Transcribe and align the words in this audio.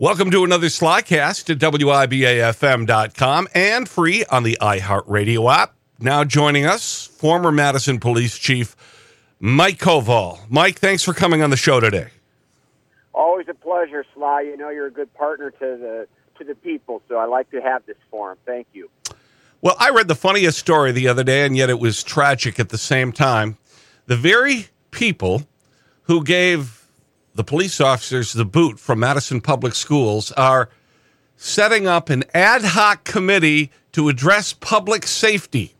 Welcome 0.00 0.30
to 0.30 0.44
another 0.44 0.68
Slycast 0.68 1.50
at 1.50 1.58
WIBAFM.com 1.58 3.48
and 3.52 3.88
free 3.88 4.24
on 4.26 4.44
the 4.44 4.56
iHeartRadio 4.60 5.52
app. 5.52 5.74
Now 5.98 6.22
joining 6.22 6.64
us, 6.64 7.08
former 7.08 7.50
Madison 7.50 7.98
Police 7.98 8.38
Chief 8.38 8.76
Mike 9.40 9.78
Koval. 9.78 10.38
Mike, 10.48 10.78
thanks 10.78 11.02
for 11.02 11.12
coming 11.12 11.42
on 11.42 11.50
the 11.50 11.56
show 11.56 11.80
today. 11.80 12.10
Always 13.12 13.48
a 13.48 13.54
pleasure, 13.54 14.04
Sly. 14.14 14.42
You 14.42 14.56
know 14.56 14.70
you're 14.70 14.86
a 14.86 14.92
good 14.92 15.12
partner 15.14 15.50
to 15.50 15.58
the 15.58 16.06
to 16.38 16.44
the 16.44 16.54
people, 16.54 17.02
so 17.08 17.16
I 17.16 17.24
like 17.24 17.50
to 17.50 17.60
have 17.60 17.84
this 17.84 17.96
forum. 18.08 18.38
Thank 18.46 18.68
you. 18.72 18.88
Well, 19.62 19.74
I 19.80 19.90
read 19.90 20.06
the 20.06 20.14
funniest 20.14 20.58
story 20.58 20.92
the 20.92 21.08
other 21.08 21.24
day, 21.24 21.44
and 21.44 21.56
yet 21.56 21.70
it 21.70 21.80
was 21.80 22.04
tragic 22.04 22.60
at 22.60 22.68
the 22.68 22.78
same 22.78 23.10
time. 23.10 23.58
The 24.06 24.16
very 24.16 24.68
people 24.92 25.42
who 26.02 26.22
gave 26.22 26.77
the 27.38 27.44
police 27.44 27.80
officers 27.80 28.32
the 28.32 28.44
boot 28.44 28.80
from 28.80 28.98
Madison 28.98 29.40
Public 29.40 29.72
Schools 29.72 30.32
are 30.32 30.68
setting 31.36 31.86
up 31.86 32.10
an 32.10 32.24
ad 32.34 32.62
hoc 32.64 33.04
committee 33.04 33.70
to 33.92 34.08
address 34.08 34.52
public 34.52 35.06
safety. 35.06 35.76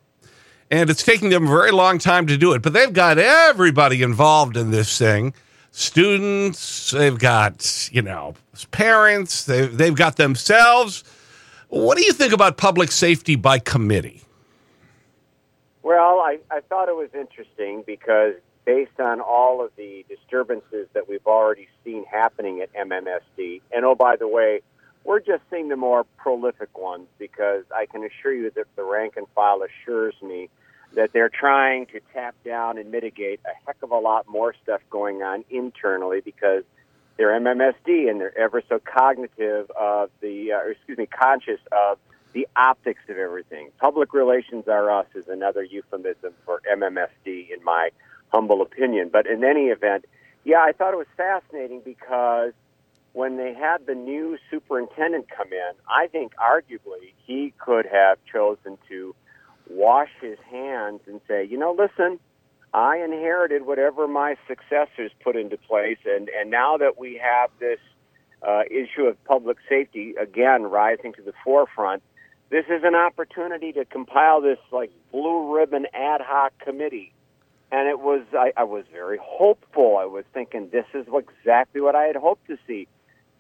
And 0.70 0.88
it's 0.88 1.02
taking 1.02 1.30
them 1.30 1.48
a 1.48 1.50
very 1.50 1.72
long 1.72 1.98
time 1.98 2.28
to 2.28 2.36
do 2.36 2.52
it, 2.52 2.62
but 2.62 2.74
they've 2.74 2.92
got 2.92 3.18
everybody 3.18 4.02
involved 4.02 4.56
in 4.56 4.70
this 4.70 4.96
thing 4.96 5.34
students, 5.72 6.92
they've 6.92 7.18
got, 7.18 7.88
you 7.92 8.02
know, 8.02 8.34
parents, 8.70 9.44
they've, 9.44 9.76
they've 9.76 9.96
got 9.96 10.16
themselves. 10.16 11.02
What 11.70 11.98
do 11.98 12.04
you 12.04 12.12
think 12.12 12.32
about 12.32 12.56
public 12.56 12.92
safety 12.92 13.34
by 13.34 13.58
committee? 13.58 14.22
Well, 15.82 16.20
I, 16.20 16.38
I 16.50 16.60
thought 16.60 16.88
it 16.88 16.96
was 16.96 17.10
interesting 17.14 17.82
because 17.84 18.34
based 18.68 19.00
on 19.00 19.18
all 19.18 19.64
of 19.64 19.70
the 19.78 20.04
disturbances 20.10 20.86
that 20.92 21.08
we've 21.08 21.26
already 21.26 21.66
seen 21.82 22.04
happening 22.04 22.60
at 22.60 22.70
MMSD, 22.74 23.62
and 23.72 23.86
oh, 23.86 23.94
by 23.94 24.16
the 24.16 24.28
way, 24.28 24.60
we're 25.04 25.20
just 25.20 25.42
seeing 25.50 25.70
the 25.70 25.76
more 25.76 26.04
prolific 26.18 26.76
ones 26.76 27.06
because 27.18 27.64
I 27.74 27.86
can 27.86 28.04
assure 28.04 28.34
you 28.34 28.50
that 28.50 28.66
the 28.76 28.84
rank 28.84 29.14
and 29.16 29.26
file 29.34 29.62
assures 29.62 30.14
me 30.20 30.50
that 30.92 31.14
they're 31.14 31.30
trying 31.30 31.86
to 31.86 32.00
tap 32.12 32.34
down 32.44 32.76
and 32.76 32.90
mitigate 32.90 33.40
a 33.46 33.54
heck 33.66 33.76
of 33.82 33.90
a 33.90 33.98
lot 33.98 34.28
more 34.28 34.54
stuff 34.62 34.82
going 34.90 35.22
on 35.22 35.46
internally 35.48 36.20
because 36.20 36.62
they're 37.16 37.40
MMSD 37.40 38.10
and 38.10 38.20
they're 38.20 38.36
ever 38.36 38.62
so 38.68 38.78
cognitive 38.78 39.70
of 39.80 40.10
the, 40.20 40.52
uh, 40.52 40.70
excuse 40.70 40.98
me, 40.98 41.06
conscious 41.06 41.60
of 41.72 41.96
the 42.34 42.46
optics 42.54 43.00
of 43.08 43.16
everything. 43.16 43.70
Public 43.80 44.12
relations 44.12 44.68
are 44.68 44.90
us 44.90 45.06
is 45.14 45.26
another 45.26 45.62
euphemism 45.62 46.34
for 46.44 46.60
MMSD, 46.70 47.50
in 47.50 47.64
my 47.64 47.88
humble 48.32 48.62
opinion. 48.62 49.10
But 49.12 49.26
in 49.26 49.44
any 49.44 49.66
event, 49.66 50.04
yeah, 50.44 50.58
I 50.58 50.72
thought 50.72 50.94
it 50.94 50.98
was 50.98 51.06
fascinating 51.16 51.82
because 51.84 52.52
when 53.12 53.36
they 53.36 53.54
had 53.54 53.86
the 53.86 53.94
new 53.94 54.38
superintendent 54.50 55.26
come 55.28 55.52
in, 55.52 55.72
I 55.88 56.06
think 56.08 56.34
arguably 56.36 57.12
he 57.26 57.52
could 57.58 57.86
have 57.86 58.18
chosen 58.30 58.78
to 58.88 59.14
wash 59.68 60.10
his 60.20 60.38
hands 60.50 61.00
and 61.06 61.20
say, 61.26 61.44
you 61.44 61.58
know, 61.58 61.76
listen, 61.76 62.18
I 62.72 62.98
inherited 62.98 63.66
whatever 63.66 64.06
my 64.06 64.36
successors 64.46 65.10
put 65.22 65.36
into 65.36 65.56
place, 65.56 65.98
and, 66.04 66.28
and 66.28 66.50
now 66.50 66.76
that 66.76 66.98
we 66.98 67.20
have 67.22 67.50
this 67.58 67.78
uh, 68.46 68.62
issue 68.70 69.04
of 69.04 69.22
public 69.24 69.56
safety 69.68 70.14
again 70.20 70.64
rising 70.64 71.12
to 71.14 71.22
the 71.22 71.32
forefront, 71.44 72.02
this 72.50 72.66
is 72.66 72.82
an 72.84 72.94
opportunity 72.94 73.72
to 73.72 73.84
compile 73.84 74.40
this 74.40 74.58
like 74.70 74.90
blue 75.12 75.54
ribbon 75.54 75.86
ad 75.92 76.20
hoc 76.20 76.52
committee. 76.58 77.12
And 77.70 77.88
it 77.88 78.00
was, 78.00 78.22
I, 78.32 78.52
I 78.56 78.64
was 78.64 78.84
very 78.92 79.18
hopeful. 79.22 79.98
I 79.98 80.06
was 80.06 80.24
thinking 80.32 80.70
this 80.70 80.86
is 80.94 81.06
exactly 81.12 81.80
what 81.80 81.94
I 81.94 82.04
had 82.04 82.16
hoped 82.16 82.46
to 82.46 82.56
see. 82.66 82.88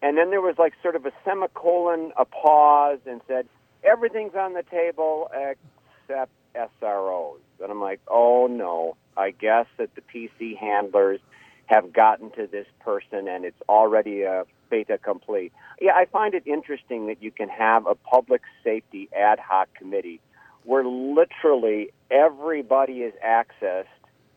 And 0.02 0.16
then 0.16 0.30
there 0.30 0.40
was 0.40 0.56
like 0.58 0.74
sort 0.82 0.96
of 0.96 1.06
a 1.06 1.12
semicolon, 1.24 2.12
a 2.16 2.24
pause, 2.24 2.98
and 3.06 3.20
said, 3.26 3.48
everything's 3.82 4.34
on 4.34 4.52
the 4.52 4.62
table 4.64 5.30
except 5.34 6.30
SROs. 6.54 7.38
And 7.60 7.70
I'm 7.70 7.80
like, 7.80 8.00
oh 8.08 8.46
no, 8.46 8.96
I 9.16 9.30
guess 9.30 9.66
that 9.78 9.90
the 9.94 10.02
PC 10.02 10.56
handlers 10.56 11.20
have 11.66 11.92
gotten 11.92 12.30
to 12.32 12.46
this 12.46 12.66
person 12.80 13.28
and 13.28 13.44
it's 13.44 13.60
already 13.68 14.22
a 14.22 14.44
beta 14.70 14.98
complete." 14.98 15.52
Yeah, 15.80 15.92
I 15.94 16.06
find 16.06 16.34
it 16.34 16.46
interesting 16.46 17.06
that 17.06 17.22
you 17.22 17.30
can 17.30 17.48
have 17.48 17.86
a 17.86 17.94
public 17.94 18.42
safety 18.64 19.08
ad 19.16 19.38
hoc 19.38 19.68
committee 19.74 20.20
where 20.64 20.84
literally 20.84 21.90
everybody 22.10 23.00
is 23.00 23.14
accessed, 23.24 23.86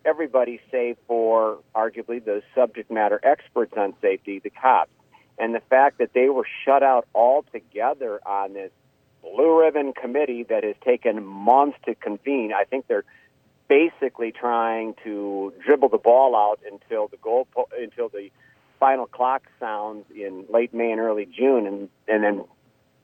everybody 0.06 0.60
save 0.72 0.98
for 1.08 1.60
arguably 1.76 2.24
those 2.24 2.44
subject 2.56 2.92
matter 2.92 3.20
experts 3.24 3.74
on 3.78 3.94
safety, 4.02 4.40
the 4.40 4.50
cops. 4.50 4.92
And 5.38 5.56
the 5.56 5.62
fact 5.62 5.98
that 6.00 6.14
they 6.14 6.30
were 6.30 6.46
shut 6.66 6.84
out 6.84 7.08
altogether 7.16 8.20
on 8.26 8.54
this 8.54 8.72
blue 9.22 9.60
ribbon 9.60 9.94
committee 9.94 10.44
that 10.44 10.64
has 10.64 10.76
taken 10.84 11.24
months 11.24 11.78
to 11.86 11.96
convene. 11.96 12.52
I 12.54 12.64
think 12.64 12.88
they're 12.88 13.06
basically 13.68 14.32
trying 14.32 14.96
to 15.04 15.54
dribble 15.66 15.90
the 15.90 15.98
ball 15.98 16.36
out 16.36 16.60
until 16.70 17.08
the 17.08 17.18
goal 17.18 17.48
po- 17.54 17.70
until 17.80 18.10
the 18.10 18.30
final 18.80 19.06
clock 19.06 19.44
sounds 19.60 20.06
in 20.14 20.46
late 20.50 20.74
May 20.74 20.92
and 20.92 21.00
early 21.00 21.26
June, 21.26 21.66
and 21.66 21.90
and 22.08 22.24
then 22.24 22.44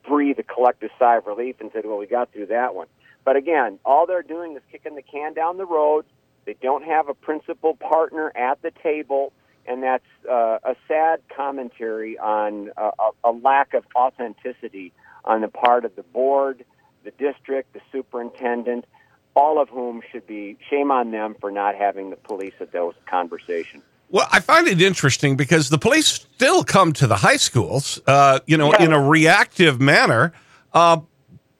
breathe 0.07 0.39
a 0.39 0.43
collective 0.43 0.89
sigh 0.99 1.17
of 1.17 1.27
relief 1.27 1.57
and 1.61 1.71
said, 1.71 1.85
"Well, 1.85 1.97
we 1.97 2.07
got 2.07 2.31
through 2.31 2.47
that 2.47 2.75
one." 2.75 2.87
But 3.23 3.35
again, 3.35 3.79
all 3.85 4.05
they're 4.05 4.23
doing 4.23 4.55
is 4.55 4.61
kicking 4.71 4.95
the 4.95 5.01
can 5.01 5.33
down 5.33 5.57
the 5.57 5.65
road. 5.65 6.05
They 6.47 6.55
don't 6.61 6.85
have 6.85 7.09
a 7.09 7.13
principal 7.13 7.75
partner 7.75 8.31
at 8.33 8.61
the 8.61 8.71
table, 8.81 9.33
and 9.67 9.83
that's 9.83 10.05
uh, 10.31 10.59
a 10.63 10.77
sad 10.87 11.19
commentary 11.35 12.17
on 12.17 12.71
uh, 12.77 12.91
a, 12.97 13.29
a 13.29 13.31
lack 13.31 13.73
of 13.73 13.83
authenticity 13.93 14.93
on 15.25 15.41
the 15.41 15.49
part 15.49 15.83
of 15.83 15.93
the 15.97 16.03
board, 16.03 16.63
the 17.03 17.11
district, 17.11 17.73
the 17.73 17.81
superintendent, 17.91 18.85
all 19.35 19.61
of 19.61 19.67
whom 19.67 20.01
should 20.09 20.25
be 20.25 20.57
shame 20.69 20.89
on 20.89 21.11
them 21.11 21.35
for 21.41 21.51
not 21.51 21.75
having 21.75 22.11
the 22.11 22.15
police 22.15 22.53
at 22.61 22.71
those 22.71 22.93
conversations. 23.09 23.83
Well, 24.09 24.29
I 24.31 24.39
find 24.39 24.69
it 24.69 24.81
interesting 24.81 25.35
because 25.35 25.67
the 25.67 25.77
police 25.77 26.07
still 26.07 26.63
come 26.63 26.93
to 26.93 27.07
the 27.07 27.17
high 27.17 27.35
schools, 27.35 27.99
uh, 28.07 28.39
you 28.47 28.55
know, 28.55 28.71
Yeah. 28.71 28.85
in 28.85 28.93
a 28.93 29.01
reactive 29.01 29.81
manner. 29.81 30.31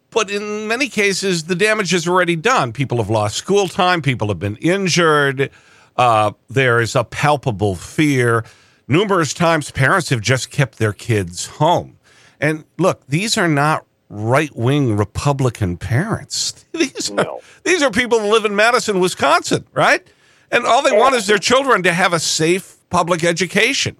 But 0.09 0.29
in 0.29 0.67
many 0.67 0.87
cases, 0.89 1.45
the 1.45 1.55
damage 1.55 1.93
is 1.93 2.07
already 2.07 2.35
done. 2.35 2.71
People 2.73 2.97
have 2.97 3.09
lost 3.09 3.35
school 3.35 3.67
time. 3.67 4.01
People 4.01 4.29
have 4.29 4.39
been 4.39 4.55
injured. 4.57 5.51
Uh, 5.95 6.31
there 6.49 6.79
is 6.79 6.95
a 6.95 7.03
palpable 7.03 7.75
fear. 7.75 8.45
Numerous 8.87 9.33
times, 9.33 9.69
parents 9.71 10.09
have 10.09 10.21
just 10.21 10.49
kept 10.49 10.77
their 10.77 10.93
kids 10.93 11.45
home. 11.47 11.97
And 12.39 12.63
look, 12.77 13.05
these 13.07 13.37
are 13.37 13.47
not 13.49 13.85
right 14.09 14.55
wing 14.55 14.95
Republican 14.95 15.75
parents. 15.75 16.65
These 16.71 17.11
are, 17.11 17.15
No. 17.15 17.41
these 17.63 17.81
are 17.83 17.91
people 17.91 18.19
who 18.19 18.27
live 18.31 18.45
in 18.45 18.55
Madison, 18.55 19.01
Wisconsin, 19.01 19.65
right? 19.73 20.07
And 20.51 20.65
all 20.65 20.81
they 20.81 20.95
want 20.95 21.15
is 21.15 21.27
their 21.27 21.39
children 21.39 21.83
to 21.83 21.91
have 21.91 22.13
a 22.13 22.19
safe 22.19 22.77
public 22.89 23.25
education. 23.25 23.97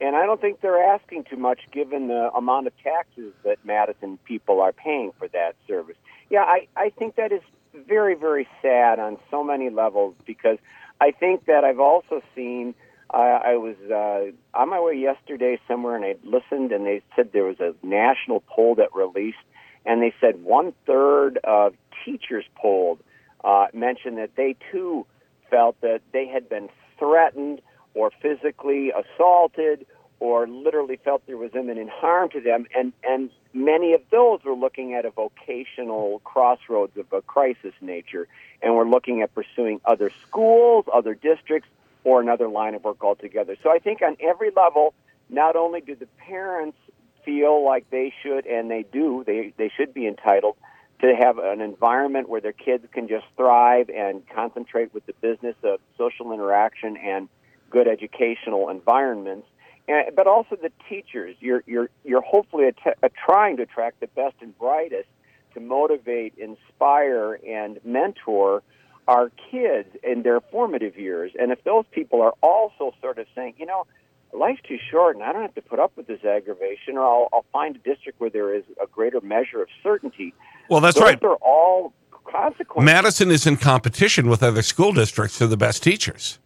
And 0.00 0.14
I 0.14 0.26
don't 0.26 0.40
think 0.40 0.60
they're 0.60 0.82
asking 0.82 1.24
too 1.24 1.36
much 1.36 1.60
given 1.72 2.08
the 2.08 2.30
amount 2.34 2.66
of 2.66 2.72
taxes 2.82 3.32
that 3.44 3.58
Madison 3.64 4.18
people 4.24 4.60
are 4.60 4.72
paying 4.72 5.12
for 5.18 5.28
that 5.28 5.56
service. 5.66 5.96
Yeah, 6.28 6.42
I, 6.42 6.66
I 6.76 6.90
think 6.90 7.16
that 7.16 7.32
is 7.32 7.40
very, 7.74 8.14
very 8.14 8.46
sad 8.60 8.98
on 8.98 9.16
so 9.30 9.42
many 9.42 9.70
levels 9.70 10.14
because 10.26 10.58
I 11.00 11.12
think 11.12 11.46
that 11.46 11.64
I've 11.64 11.80
also 11.80 12.22
seen. 12.34 12.74
Uh, 13.14 13.18
I 13.18 13.56
was 13.56 13.76
uh, 13.88 14.58
on 14.58 14.68
my 14.68 14.80
way 14.80 14.94
yesterday 14.94 15.60
somewhere 15.68 15.94
and 15.94 16.04
I 16.04 16.16
listened, 16.24 16.72
and 16.72 16.84
they 16.84 17.02
said 17.14 17.30
there 17.32 17.44
was 17.44 17.60
a 17.60 17.72
national 17.86 18.42
poll 18.48 18.74
that 18.74 18.94
released, 18.94 19.38
and 19.84 20.02
they 20.02 20.12
said 20.20 20.42
one 20.42 20.72
third 20.86 21.38
of 21.44 21.74
teachers 22.04 22.44
polled 22.56 22.98
uh, 23.44 23.66
mentioned 23.72 24.18
that 24.18 24.30
they 24.36 24.56
too 24.72 25.06
felt 25.50 25.80
that 25.82 26.00
they 26.12 26.26
had 26.26 26.48
been 26.48 26.68
threatened 26.98 27.60
or 27.96 28.12
physically 28.22 28.92
assaulted 28.92 29.86
or 30.20 30.46
literally 30.46 30.96
felt 31.04 31.26
there 31.26 31.36
was 31.36 31.50
imminent 31.54 31.90
harm 31.90 32.28
to 32.30 32.40
them. 32.40 32.66
And 32.76 32.92
and 33.02 33.30
many 33.52 33.92
of 33.94 34.02
those 34.10 34.44
were 34.44 34.54
looking 34.54 34.94
at 34.94 35.04
a 35.04 35.10
vocational 35.10 36.20
crossroads 36.20 36.96
of 36.96 37.12
a 37.12 37.22
crisis 37.22 37.74
nature 37.80 38.28
and 38.62 38.76
were 38.76 38.88
looking 38.88 39.22
at 39.22 39.34
pursuing 39.34 39.80
other 39.84 40.10
schools 40.26 40.84
other 40.92 41.14
districts 41.14 41.68
or 42.04 42.20
another 42.20 42.48
line 42.48 42.74
of 42.74 42.84
work 42.84 43.02
altogether. 43.02 43.56
So 43.62 43.70
i 43.70 43.78
think 43.78 44.00
on 44.02 44.16
every 44.20 44.50
level 44.54 44.94
not 45.28 45.56
only 45.56 45.80
do 45.80 45.96
the 45.96 46.06
parents 46.18 46.78
feel 47.24 47.64
like 47.64 47.90
they 47.90 48.14
should, 48.22 48.46
and 48.46 48.70
they 48.70 48.84
do, 48.84 49.24
they, 49.26 49.52
they 49.56 49.70
should 49.76 49.92
be 49.92 50.06
entitled 50.06 50.56
to 51.00 51.14
have 51.14 51.38
an 51.38 51.60
environment 51.60 52.28
where 52.28 52.40
their 52.40 52.52
kids 52.52 52.86
can 52.92 53.08
just 53.08 53.26
thrive 53.36 53.90
and 53.90 54.26
concentrate 54.28 54.94
with 54.94 55.04
the 55.04 55.12
business 55.20 55.56
of 55.62 55.78
social 55.98 56.32
interaction 56.32 56.96
and 56.96 57.28
good 57.70 57.88
educational 57.88 58.68
environments. 58.68 59.46
And, 59.88 60.14
but 60.16 60.26
also 60.26 60.56
the 60.56 60.72
teachers. 60.88 61.36
You're, 61.40 61.62
you're, 61.66 61.90
you're 62.04 62.22
hopefully 62.22 62.66
att- 62.68 62.98
uh, 63.02 63.08
trying 63.24 63.56
to 63.58 63.62
attract 63.62 64.00
the 64.00 64.08
best 64.08 64.34
and 64.40 64.56
brightest 64.58 65.08
to 65.54 65.60
motivate, 65.60 66.34
inspire, 66.36 67.38
and 67.46 67.78
mentor 67.84 68.62
our 69.08 69.30
kids 69.50 69.88
in 70.02 70.22
their 70.22 70.40
formative 70.40 70.98
years. 70.98 71.32
And 71.38 71.52
if 71.52 71.62
those 71.64 71.84
people 71.92 72.20
are 72.20 72.34
also 72.42 72.92
sort 73.00 73.18
of 73.18 73.26
saying, 73.34 73.54
you 73.58 73.66
know, 73.66 73.86
life's 74.32 74.60
too 74.66 74.78
short 74.90 75.14
and 75.14 75.24
I 75.24 75.32
don't 75.32 75.42
have 75.42 75.54
to 75.54 75.62
put 75.62 75.78
up 75.78 75.92
with 75.96 76.08
this 76.08 76.24
aggravation, 76.24 76.96
or 76.96 77.04
I'll, 77.04 77.28
I'll 77.32 77.44
find 77.52 77.76
a 77.76 77.78
district 77.78 78.20
where 78.20 78.30
there 78.30 78.54
is 78.54 78.64
a 78.82 78.86
greater 78.88 79.20
measure 79.20 79.62
of 79.62 79.68
certainty. 79.82 80.34
Well, 80.68 80.80
that's 80.80 80.96
Those 80.96 81.04
right. 81.04 81.24
are 81.24 81.36
all 81.36 81.92
consequences. 82.24 82.84
Madison 82.84 83.30
is 83.30 83.46
in 83.46 83.56
competition 83.56 84.28
with 84.28 84.42
other 84.42 84.62
school 84.62 84.92
districts 84.92 85.38
for 85.38 85.46
the 85.46 85.56
best 85.56 85.82
teachers. 85.82 86.40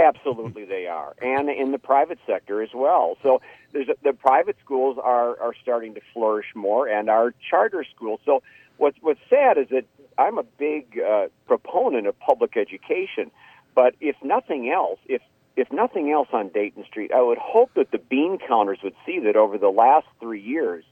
Absolutely, 0.00 0.64
they 0.64 0.86
are, 0.86 1.14
and 1.20 1.48
in 1.50 1.72
the 1.72 1.78
private 1.78 2.18
sector 2.26 2.62
as 2.62 2.70
well. 2.74 3.16
So 3.22 3.40
there's 3.72 3.88
a, 3.88 3.94
the 4.02 4.12
private 4.12 4.56
schools 4.64 4.98
are 5.02 5.38
are 5.40 5.54
starting 5.60 5.94
to 5.94 6.00
flourish 6.14 6.46
more, 6.54 6.88
and 6.88 7.10
our 7.10 7.34
charter 7.50 7.84
schools. 7.94 8.20
So 8.24 8.42
what's 8.78 8.96
what's 9.00 9.20
sad 9.28 9.58
is 9.58 9.68
that 9.70 9.84
I'm 10.16 10.38
a 10.38 10.42
big 10.42 10.98
uh, 10.98 11.26
proponent 11.46 12.06
of 12.06 12.18
public 12.18 12.56
education, 12.56 13.30
but 13.74 13.94
if 14.00 14.16
nothing 14.22 14.70
else, 14.70 14.98
if 15.06 15.22
if 15.56 15.70
nothing 15.72 16.10
else 16.10 16.28
on 16.32 16.48
Dayton 16.48 16.84
Street, 16.84 17.12
I 17.12 17.20
would 17.20 17.38
hope 17.38 17.70
that 17.74 17.90
the 17.90 17.98
bean 17.98 18.38
counters 18.38 18.78
would 18.82 18.94
see 19.04 19.18
that 19.20 19.36
over 19.36 19.58
the 19.58 19.68
last 19.68 20.06
three 20.20 20.40
years, 20.40 20.84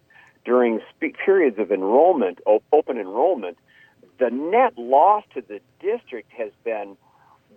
during 0.44 0.80
spe- 0.90 1.16
periods 1.24 1.58
of 1.58 1.70
enrollment, 1.72 2.40
op- 2.44 2.64
open 2.72 2.98
enrollment, 2.98 3.56
the 4.18 4.30
net 4.30 4.76
loss 4.76 5.24
to 5.34 5.40
the 5.40 5.60
district 5.80 6.32
has 6.32 6.50
been 6.64 6.96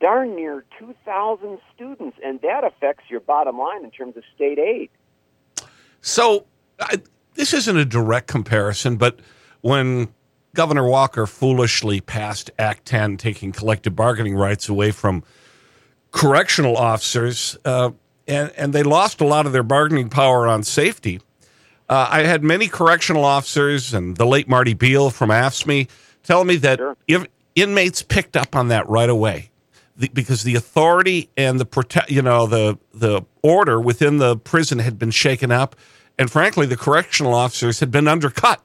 darn 0.02 0.36
near 0.36 0.66
2,000 0.80 1.60
students, 1.74 2.18
and 2.24 2.42
that 2.42 2.64
affects 2.64 3.04
your 3.10 3.20
bottom 3.20 3.58
line 3.58 3.86
in 3.86 3.92
terms 3.92 4.18
of 4.18 4.24
state 4.36 4.60
aid. 4.60 4.90
So 6.02 6.46
I, 6.80 6.98
this 7.36 7.54
isn't 7.54 7.78
a 7.78 7.86
direct 7.86 8.28
comparison, 8.28 8.98
but 8.98 9.20
when 9.62 10.10
Governor 10.54 10.88
Walker 10.88 11.28
foolishly 11.28 12.02
passed 12.02 12.52
Act 12.60 12.86
10, 12.86 13.18
taking 13.18 13.52
collective 13.52 13.96
bargaining 13.96 14.36
rights 14.36 14.68
away 14.68 14.92
from 14.92 15.24
correctional 16.12 16.76
officers, 16.76 17.58
uh, 17.64 17.92
and, 18.28 18.52
and 18.58 18.74
they 18.74 18.84
lost 18.84 19.22
a 19.22 19.26
lot 19.26 19.46
of 19.46 19.54
their 19.54 19.64
bargaining 19.64 20.10
power 20.10 20.48
on 20.48 20.64
safety. 20.64 21.22
Uh, 21.88 22.08
I 22.10 22.24
had 22.24 22.44
many 22.44 22.68
correctional 22.68 23.24
officers 23.24 23.94
and 23.94 24.18
the 24.18 24.26
late 24.26 24.48
Marty 24.48 24.74
Beil 24.74 25.10
from 25.10 25.30
AFSCME 25.30 25.90
tell 26.24 26.44
me 26.44 26.56
that 26.58 26.80
Sure. 26.80 26.98
if 27.08 27.26
inmates 27.56 28.02
picked 28.02 28.38
up 28.38 28.56
on 28.56 28.70
that 28.70 28.88
right 28.88 29.10
away 29.10 29.51
the, 30.02 30.10
because 30.10 30.44
the 30.44 30.56
authority 30.56 31.30
and 31.38 31.60
the 31.60 31.66
protect, 31.66 32.12
you 32.12 32.22
know, 32.22 32.48
the 32.48 32.78
the 32.94 33.22
order 33.42 33.80
within 33.80 34.18
the 34.18 34.36
prison 34.38 34.80
had 34.80 35.00
been 35.00 35.12
shaken 35.12 35.52
up, 35.52 35.76
and 36.18 36.30
frankly, 36.30 36.66
the 36.66 36.78
correctional 36.78 37.34
officers 37.34 37.80
had 37.80 37.92
been 37.92 38.08
undercut, 38.08 38.62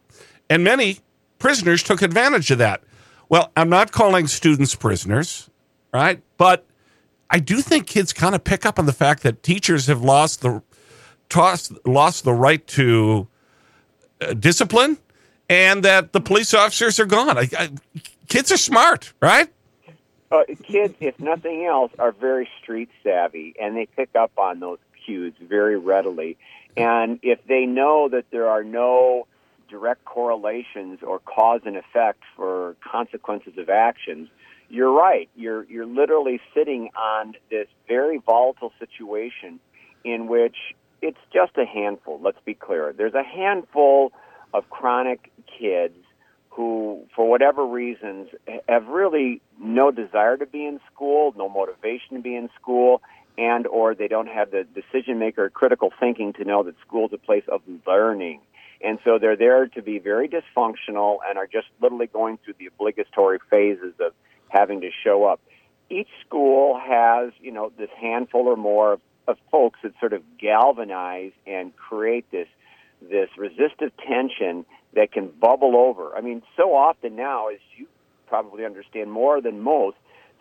and 0.51 0.65
many 0.65 0.99
prisoners 1.39 1.83
took 1.83 2.03
advantage 2.03 2.51
of 2.51 2.59
that. 2.59 2.83
Well, 3.29 3.53
I'm 3.57 3.69
not 3.69 3.93
calling 3.93 4.27
students 4.27 4.75
prisoners, 4.75 5.51
right? 5.93 6.23
But 6.37 6.65
I 7.29 7.39
do 7.39 7.61
think 7.61 7.87
kids 7.87 8.13
kind 8.13 8.35
of 8.35 8.45
pick 8.45 8.65
up 8.65 8.79
on 8.79 8.87
the 8.87 8.93
fact 8.93 9.23
that 9.23 9.43
teachers 9.43 9.87
have 9.89 10.03
lost 10.03 10.41
the 10.41 10.63
tossed, 11.29 11.73
lost 11.87 12.25
the 12.25 12.33
right 12.33 12.67
to 12.69 13.29
uh, 14.21 14.33
discipline, 14.35 14.99
and 15.49 15.83
that 15.85 16.13
the 16.13 16.21
police 16.21 16.55
officers 16.55 16.99
are 16.99 17.07
gone. 17.07 17.37
I, 17.37 17.49
I, 17.59 17.71
kids 18.29 18.51
are 18.53 18.57
smart, 18.57 19.13
right? 19.21 19.53
Uh, 20.31 20.43
kids, 20.65 20.95
if 21.01 21.19
nothing 21.21 21.65
else, 21.65 21.93
are 21.99 22.13
very 22.13 22.49
street 22.61 22.91
savvy, 23.05 23.55
and 23.61 23.77
they 23.77 23.87
pick 23.87 24.15
up 24.17 24.33
on 24.37 24.61
those 24.61 24.79
cues 25.05 25.33
very 25.41 25.79
readily. 25.79 26.37
And 26.77 27.21
if 27.23 27.39
they 27.47 27.65
know 27.65 28.09
that 28.09 28.25
there 28.31 28.49
are 28.49 28.65
no 28.65 29.27
direct 29.69 30.05
correlations 30.05 31.01
or 31.03 31.21
cause 31.21 31.61
and 31.65 31.77
effect 31.77 32.23
for 32.37 32.77
consequences 32.81 33.57
of 33.57 33.69
actions, 33.71 34.29
you're 34.69 34.93
right. 34.93 35.29
You're 35.37 35.65
you're 35.65 35.87
literally 35.87 36.41
sitting 36.55 36.91
on 36.97 37.35
this 37.51 37.69
very 37.87 38.19
volatile 38.19 38.73
situation 38.79 39.61
in 40.05 40.27
which 40.27 40.57
it's 41.03 41.19
just 41.33 41.57
a 41.57 41.65
handful. 41.65 42.21
Let's 42.21 42.41
be 42.45 42.55
clear. 42.55 42.93
There's 42.93 43.15
a 43.15 43.23
handful 43.23 44.13
of 44.53 44.69
chronic 44.71 45.31
kids 45.59 45.97
who, 46.57 47.05
for 47.15 47.29
whatever 47.29 47.67
reasons, 47.67 48.29
have 48.67 48.87
really 48.89 49.43
no 49.61 49.91
desire 49.91 50.39
to 50.39 50.47
be 50.47 50.65
in 50.65 50.81
school, 50.91 51.35
no 51.37 51.51
motivation 51.51 52.17
to 52.17 52.23
be 52.23 52.35
in 52.35 52.49
school, 52.59 53.03
and 53.37 53.67
or 53.67 53.95
they 53.95 54.09
don't 54.09 54.29
have 54.29 54.51
the 54.51 54.65
decision 54.75 55.19
maker 55.19 55.51
critical 55.51 55.93
thinking 56.01 56.33
to 56.33 56.45
know 56.45 56.63
that 56.63 56.75
school 56.81 57.09
is 57.09 57.13
a 57.13 57.19
place 57.19 57.45
of 57.49 57.61
learning. 57.87 58.41
And 58.83 58.99
so 59.05 59.19
they're 59.19 59.37
there 59.37 59.67
to 59.67 59.83
be 59.83 59.99
very 59.99 60.31
dysfunctional 60.31 61.19
and 61.29 61.37
are 61.37 61.47
just 61.47 61.67
literally 61.83 62.07
going 62.07 62.39
through 62.43 62.55
the 62.59 62.67
obligatory 62.67 63.39
phases 63.51 63.93
of 64.01 64.13
having 64.49 64.81
to 64.81 64.91
show 65.05 65.25
up. 65.25 65.41
Each 65.91 66.09
school 66.27 66.81
has, 66.83 67.33
you 67.39 67.53
know, 67.53 67.71
this 67.77 67.91
handful 68.01 68.49
or 68.49 68.57
more 68.57 68.95
of, 68.95 69.01
folks 69.51 69.81
that 69.83 69.93
sort 69.99 70.13
of 70.13 70.23
galvanize 70.39 71.33
and 71.49 71.75
create 71.77 72.31
this 72.31 72.47
this 73.03 73.29
resistive 73.37 73.91
tension 73.97 74.65
that 74.97 75.13
can 75.13 75.29
bubble 75.29 75.77
over. 75.77 76.17
I 76.17 76.23
mean, 76.23 76.43
so 76.57 76.75
often 76.75 77.15
now, 77.15 77.49
as 77.49 77.61
you 77.77 77.87
probably 78.27 78.65
understand 78.65 79.13
more 79.13 79.41
than 79.41 79.61
most, 79.61 79.97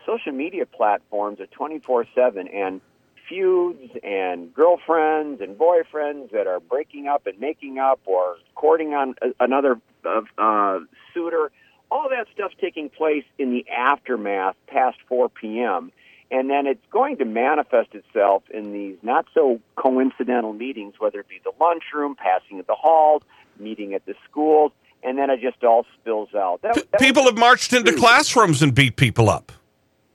social 0.05 0.31
media 0.31 0.65
platforms 0.65 1.39
are 1.39 1.45
24 1.47 2.05
7 2.15 2.47
and 2.47 2.81
feuds 3.29 3.91
and 4.03 4.53
girlfriends 4.53 5.41
and 5.41 5.57
boyfriends 5.57 6.31
that 6.31 6.47
are 6.47 6.59
breaking 6.59 7.07
up 7.07 7.27
and 7.27 7.39
making 7.39 7.79
up 7.79 7.99
or 8.05 8.37
courting 8.55 8.93
on 8.93 9.15
another 9.39 9.79
uh, 10.05 10.21
uh, 10.37 10.79
suitor. 11.13 11.51
All 11.91 12.09
that 12.09 12.27
stuff's 12.33 12.55
taking 12.59 12.89
place 12.89 13.25
in 13.37 13.51
the 13.51 13.65
aftermath 13.69 14.55
past 14.67 14.97
4 15.07 15.29
p.m. 15.29 15.91
And 16.31 16.49
then 16.49 16.65
it's 16.65 16.85
going 16.91 17.17
to 17.17 17.25
manifest 17.25 17.93
itself 17.93 18.43
in 18.51 18.73
these 18.73 18.97
not 19.03 19.25
so 19.33 19.59
coincidental 19.75 20.53
meetings, 20.53 20.95
whether 20.97 21.19
it 21.19 21.27
be 21.27 21.39
the 21.43 21.51
lunchroom, 21.59 22.15
passing 22.15 22.59
at 22.59 22.67
the 22.67 22.75
halls, 22.75 23.21
meeting 23.59 23.93
at 23.93 24.05
the 24.05 24.13
schools, 24.29 24.71
and 25.03 25.17
then 25.17 25.29
it 25.29 25.39
just 25.41 25.63
all 25.63 25.85
spills 25.99 26.33
out. 26.35 26.61
That, 26.61 26.75
that 26.91 26.99
People 26.99 27.23
have 27.25 27.37
marched 27.37 27.73
into 27.73 27.93
classrooms 27.93 28.61
and 28.61 28.73
beat 28.73 28.95
people 28.95 29.29
up. 29.29 29.51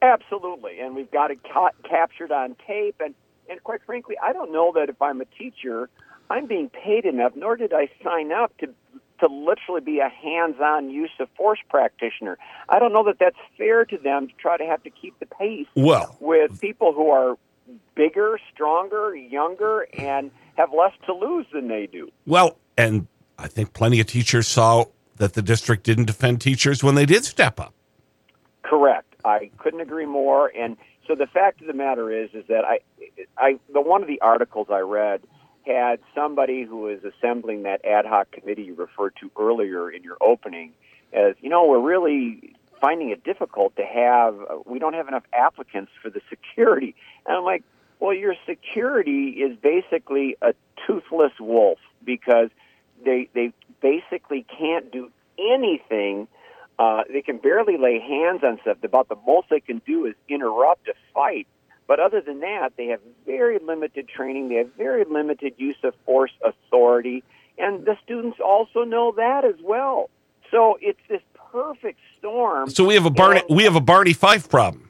Absolutely, 0.02 0.80
and 0.80 0.94
we've 0.97 1.11
got 1.11 1.30
it 1.30 1.40
ca- 1.42 1.70
captured 1.88 2.32
on 2.32 2.56
tape. 2.66 2.97
And, 3.04 3.14
and 3.50 3.62
quite 3.62 3.80
frankly, 3.85 4.16
I 4.23 4.32
don't 4.32 4.52
know 4.52 4.73
that 4.75 4.88
if 4.88 5.00
I'm 5.02 5.20
a 5.20 5.26
teacher, 5.26 5.90
I'm 6.30 6.47
being 6.47 6.70
paid 6.70 7.04
enough, 7.04 7.32
nor 7.37 7.56
did 7.56 7.73
I 7.73 7.88
sign 8.02 8.32
up 8.32 8.56
to 8.59 8.68
to 9.20 9.26
literally 9.26 9.82
be 9.82 9.99
a 9.99 10.09
hands-on 10.09 10.88
use 10.88 11.11
of 11.20 11.28
force 11.37 11.59
practitioner. 11.68 12.38
I 12.70 12.78
don't 12.78 12.90
know 12.90 13.04
that 13.04 13.18
that's 13.20 13.37
fair 13.59 13.85
to 13.85 13.99
them 13.99 14.28
to 14.28 14.32
try 14.38 14.56
to 14.56 14.64
have 14.64 14.82
to 14.85 14.88
keep 14.88 15.18
the 15.20 15.26
pace 15.26 15.66
Well, 15.76 16.16
with 16.20 16.59
people 16.59 16.94
who 16.94 17.11
are 17.11 17.37
bigger, 17.94 18.40
stronger, 18.50 19.14
younger, 19.14 19.87
and 19.92 20.30
have 20.56 20.70
less 20.73 20.92
to 21.04 21.12
lose 21.12 21.44
than 21.52 21.68
they 21.68 21.87
do. 21.87 22.11
well, 22.26 22.56
and 22.78 23.06
I 23.40 23.49
think 23.49 23.73
plenty 23.73 24.00
of 24.00 24.06
teachers 24.06 24.47
saw 24.47 24.85
that 25.16 25.35
the 25.35 25.42
district 25.42 25.85
didn't 25.85 26.06
defend 26.06 26.40
teachers 26.40 26.85
when 26.85 26.94
they 26.94 27.06
did 27.06 27.25
step 27.25 27.59
up. 27.59 27.75
Correct. 28.62 29.14
I 29.25 29.50
couldn't 29.59 29.80
agree 29.80 30.06
more. 30.06 30.52
And 30.56 30.76
so 31.06 31.14
the 31.14 31.26
fact 31.26 31.61
of 31.61 31.66
the 31.66 31.73
matter 31.73 32.11
is, 32.11 32.30
is 32.35 32.44
that 32.49 32.64
I, 32.64 32.80
I, 33.37 33.59
the 33.73 33.80
one 33.80 34.02
of 34.02 34.09
the 34.09 34.20
articles 34.20 34.68
I 34.70 34.80
read 34.80 35.23
had 35.66 36.00
somebody 36.14 36.64
who 36.64 36.78
was 36.78 37.00
assembling 37.04 37.64
that 37.64 37.85
ad 37.85 38.06
hoc 38.06 38.30
committee 38.30 38.62
you 38.62 38.75
referred 38.75 39.14
to 39.20 39.30
earlier 39.38 39.90
in 39.90 40.02
your 40.02 40.16
opening 40.20 40.73
as, 41.12 41.35
you 41.40 41.50
know, 41.50 41.66
we're 41.66 41.80
really 41.80 42.54
finding 42.80 43.11
it 43.11 43.25
difficult 43.25 43.76
to 43.76 43.82
have, 43.85 44.37
we 44.64 44.78
don't 44.78 44.94
have 44.94 45.09
enough 45.09 45.25
applicants 45.32 45.92
for 46.02 46.09
the 46.09 46.20
security. 46.30 46.94
And 47.26 47.37
I'm 47.37 47.44
like, 47.44 47.62
well, 47.99 48.14
your 48.14 48.35
security 48.47 49.30
is 49.30 49.56
basically 49.59 50.37
a 50.40 50.54
toothless 50.87 51.32
wolf 51.38 51.78
because 52.04 52.49
they, 53.04 53.28
they 53.35 53.52
basically 53.80 54.45
can't 54.59 54.90
do 54.92 55.11
anything 55.38 56.28
uh, 56.80 57.02
they 57.12 57.21
can 57.21 57.37
barely 57.37 57.76
lay 57.76 58.00
hands 58.00 58.40
on 58.42 58.59
stuff. 58.62 58.78
About 58.83 59.11
the 59.11 59.16
most 59.26 59.50
they 59.50 59.61
can 59.61 59.83
do 59.87 60.07
is 60.07 60.14
interrupt 60.30 60.88
a 60.88 60.95
fight. 61.12 61.47
But 61.87 62.00
other 62.00 62.23
than 62.23 62.40
that, 62.40 62.71
they 62.78 62.87
have 62.87 63.00
very 63.26 63.59
limited 63.59 64.09
training. 64.09 64.49
They 64.49 64.54
have 64.54 64.73
very 64.78 65.04
limited 65.04 65.52
use 65.59 65.76
of 65.85 65.92
force 66.07 66.30
authority. 66.42 67.23
And 67.59 67.85
the 67.85 67.99
students 68.02 68.38
also 68.42 68.85
know 68.85 69.12
that 69.19 69.45
as 69.45 69.57
well. 69.62 70.09
So 70.50 70.78
it's 70.80 70.99
this 71.07 71.21
perfect 71.52 71.99
storm. 72.19 72.71
So 72.71 72.87
we 72.87 72.95
have 72.95 73.04
a 73.04 73.11
Barney, 73.11 73.42
And- 73.47 73.57
we 73.57 73.64
have 73.64 73.76
a 73.76 73.80
Barney 73.83 74.14
Fife 74.14 74.49
problem. 74.49 74.88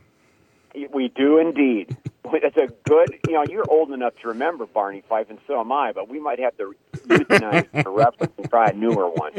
We 0.94 1.08
do 1.08 1.38
indeed. 1.38 1.96
It's 2.32 2.56
a 2.56 2.68
good, 2.88 3.18
you 3.26 3.34
know, 3.34 3.44
you're 3.50 3.68
old 3.68 3.90
enough 3.90 4.12
to 4.22 4.28
remember 4.28 4.64
Barney 4.64 5.02
Fife, 5.08 5.30
and 5.30 5.40
so 5.48 5.58
am 5.58 5.72
I, 5.72 5.90
but 5.90 6.08
we 6.08 6.20
might 6.20 6.38
have 6.38 6.56
to 6.58 6.76
euthanize 7.08 7.84
the 7.84 7.90
reference 7.90 8.32
and 8.36 8.50
try 8.50 8.68
a 8.68 8.72
newer 8.72 9.08
one. 9.08 9.32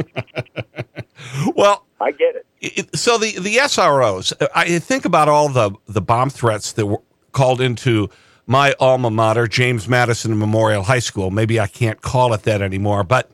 Well, 1.56 1.86
I 2.00 2.12
get 2.12 2.36
it. 2.36 2.46
it, 2.60 2.98
so 2.98 3.18
the 3.18 3.38
the 3.40 3.58
SROs. 3.58 4.34
I 4.56 4.80
think 4.80 5.06
about 5.06 5.30
all 5.30 5.50
the 5.50 5.72
the 5.88 6.02
bomb 6.02 6.30
threats 6.30 6.74
that 6.74 6.86
were 6.86 7.02
called 7.32 7.62
into 7.62 8.10
my 8.48 8.74
alma 8.80 9.10
mater, 9.10 9.48
James 9.48 9.88
Madison 9.88 10.38
Memorial 10.38 10.84
High 10.84 11.00
School. 11.00 11.32
Maybe 11.32 11.60
I 11.60 11.68
can't 11.68 12.02
call 12.02 12.34
it 12.34 12.44
that 12.44 12.62
anymore, 12.62 13.04
but 13.04 13.30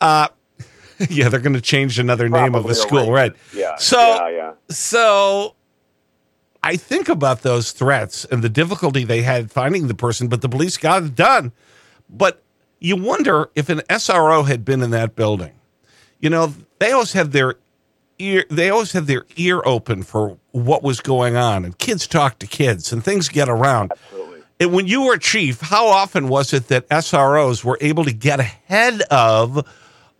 uh, 0.00 0.28
yeah, 1.08 1.28
they're 1.28 1.40
going 1.40 1.54
to 1.54 1.60
change 1.60 1.98
another 1.98 2.28
name 2.28 2.54
of 2.54 2.62
Probably 2.64 2.72
a 2.72 2.74
school, 2.74 3.08
a 3.08 3.12
right? 3.12 3.32
Yeah. 3.54 3.76
So 3.76 3.98
yeah, 3.98 4.28
yeah. 4.28 4.52
so 4.68 5.56
I 6.62 6.76
think 6.76 7.08
about 7.08 7.42
those 7.42 7.72
threats 7.72 8.24
and 8.26 8.42
the 8.42 8.48
difficulty 8.48 9.04
they 9.04 9.22
had 9.22 9.50
finding 9.50 9.88
the 9.88 9.94
person, 9.94 10.28
but 10.28 10.42
the 10.42 10.48
police 10.48 10.76
got 10.76 11.02
it 11.02 11.14
done. 11.14 11.52
But 12.08 12.42
you 12.82 12.96
wonder 12.96 13.48
if 13.54 13.68
an 13.68 13.78
SRO 13.88 14.46
had 14.46 14.64
been 14.64 14.82
in 14.82 14.90
that 14.90 15.14
building. 15.14 15.52
You 16.18 16.30
know, 16.30 16.52
they 16.78 16.92
always 16.92 17.12
had 17.12 17.32
their 17.32 17.54
ear 18.18 18.44
they 18.50 18.70
always 18.70 18.92
had 18.92 19.06
their 19.06 19.24
ear 19.36 19.62
open 19.64 20.02
for 20.02 20.36
what 20.50 20.82
was 20.82 21.00
going 21.00 21.36
on 21.36 21.64
and 21.64 21.76
kids 21.78 22.06
talk 22.06 22.38
to 22.40 22.46
kids 22.46 22.92
and 22.92 23.04
things 23.04 23.28
get 23.28 23.48
around. 23.48 23.92
Absolutely. 23.92 24.42
And 24.60 24.72
when 24.72 24.86
you 24.86 25.02
were 25.02 25.16
chief, 25.16 25.60
how 25.60 25.86
often 25.86 26.28
was 26.28 26.52
it 26.52 26.68
that 26.68 26.88
SROs 26.88 27.64
were 27.64 27.78
able 27.80 28.04
to 28.04 28.12
get 28.12 28.38
ahead 28.38 29.02
of 29.10 29.66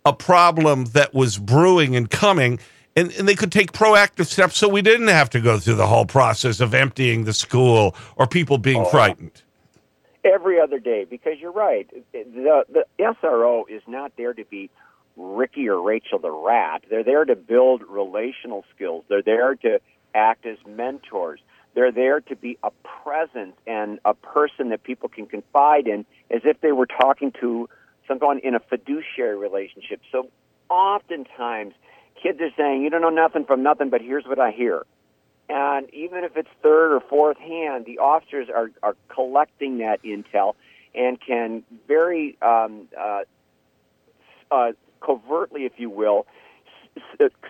a 0.05 0.13
problem 0.13 0.85
that 0.85 1.13
was 1.13 1.37
brewing 1.37 1.95
and 1.95 2.09
coming, 2.09 2.59
and, 2.95 3.11
and 3.13 3.27
they 3.27 3.35
could 3.35 3.53
take 3.53 3.71
proactive 3.71 4.25
steps 4.25 4.57
so 4.57 4.67
we 4.67 4.81
didn't 4.81 5.07
have 5.07 5.29
to 5.29 5.39
go 5.39 5.59
through 5.59 5.75
the 5.75 5.87
whole 5.87 6.05
process 6.05 6.59
of 6.59 6.73
emptying 6.73 7.23
the 7.23 7.33
school 7.33 7.95
or 8.17 8.27
people 8.27 8.57
being 8.57 8.81
oh, 8.81 8.85
frightened? 8.85 9.42
Every 10.23 10.59
other 10.59 10.79
day 10.79 11.05
because 11.09 11.33
you're 11.39 11.51
right. 11.51 11.89
The 12.11 12.65
the 12.71 12.85
SRO 12.99 13.63
is 13.69 13.81
not 13.87 14.13
there 14.17 14.33
to 14.33 14.45
be 14.45 14.69
Ricky 15.15 15.69
or 15.69 15.81
Rachel 15.81 16.19
the 16.19 16.31
rat. 16.31 16.83
They're 16.89 17.03
there 17.03 17.25
to 17.25 17.35
build 17.35 17.83
relational 17.87 18.65
skills. 18.75 19.05
They're 19.07 19.21
there 19.21 19.55
to 19.55 19.79
act 20.15 20.45
as 20.45 20.57
mentors. 20.67 21.39
They're 21.75 21.91
there 21.91 22.21
to 22.21 22.35
be 22.35 22.57
a 22.63 22.71
presence 23.03 23.55
and 23.65 23.99
a 24.05 24.13
person 24.13 24.69
that 24.69 24.83
people 24.83 25.09
can 25.09 25.25
confide 25.25 25.87
in 25.87 26.05
as 26.29 26.41
if 26.45 26.61
they 26.61 26.71
were 26.71 26.85
talking 26.85 27.31
to 27.41 27.67
someone 28.07 28.39
in 28.39 28.55
a 28.55 28.59
fiduciary 28.59 29.37
relationship. 29.37 30.01
So 30.11 30.29
oftentimes 30.69 31.73
kids 32.21 32.39
are 32.41 32.51
saying, 32.57 32.83
You 32.83 32.89
don't 32.89 33.01
know 33.01 33.09
nothing 33.09 33.45
from 33.45 33.63
nothing, 33.63 33.89
but 33.89 34.01
here's 34.01 34.25
what 34.25 34.39
I 34.39 34.51
hear. 34.51 34.85
And 35.49 35.93
even 35.93 36.23
if 36.23 36.37
it's 36.37 36.49
third 36.61 36.95
or 36.95 37.01
fourth 37.01 37.37
hand, 37.37 37.85
the 37.85 37.99
officers 37.99 38.47
are, 38.53 38.71
are 38.81 38.95
collecting 39.09 39.79
that 39.79 40.01
intel 40.03 40.55
and 40.95 41.19
can 41.19 41.63
very 41.87 42.37
um, 42.41 42.87
uh, 42.99 43.21
uh, 44.51 44.71
covertly, 45.01 45.65
if 45.65 45.73
you 45.77 45.89
will, 45.89 46.25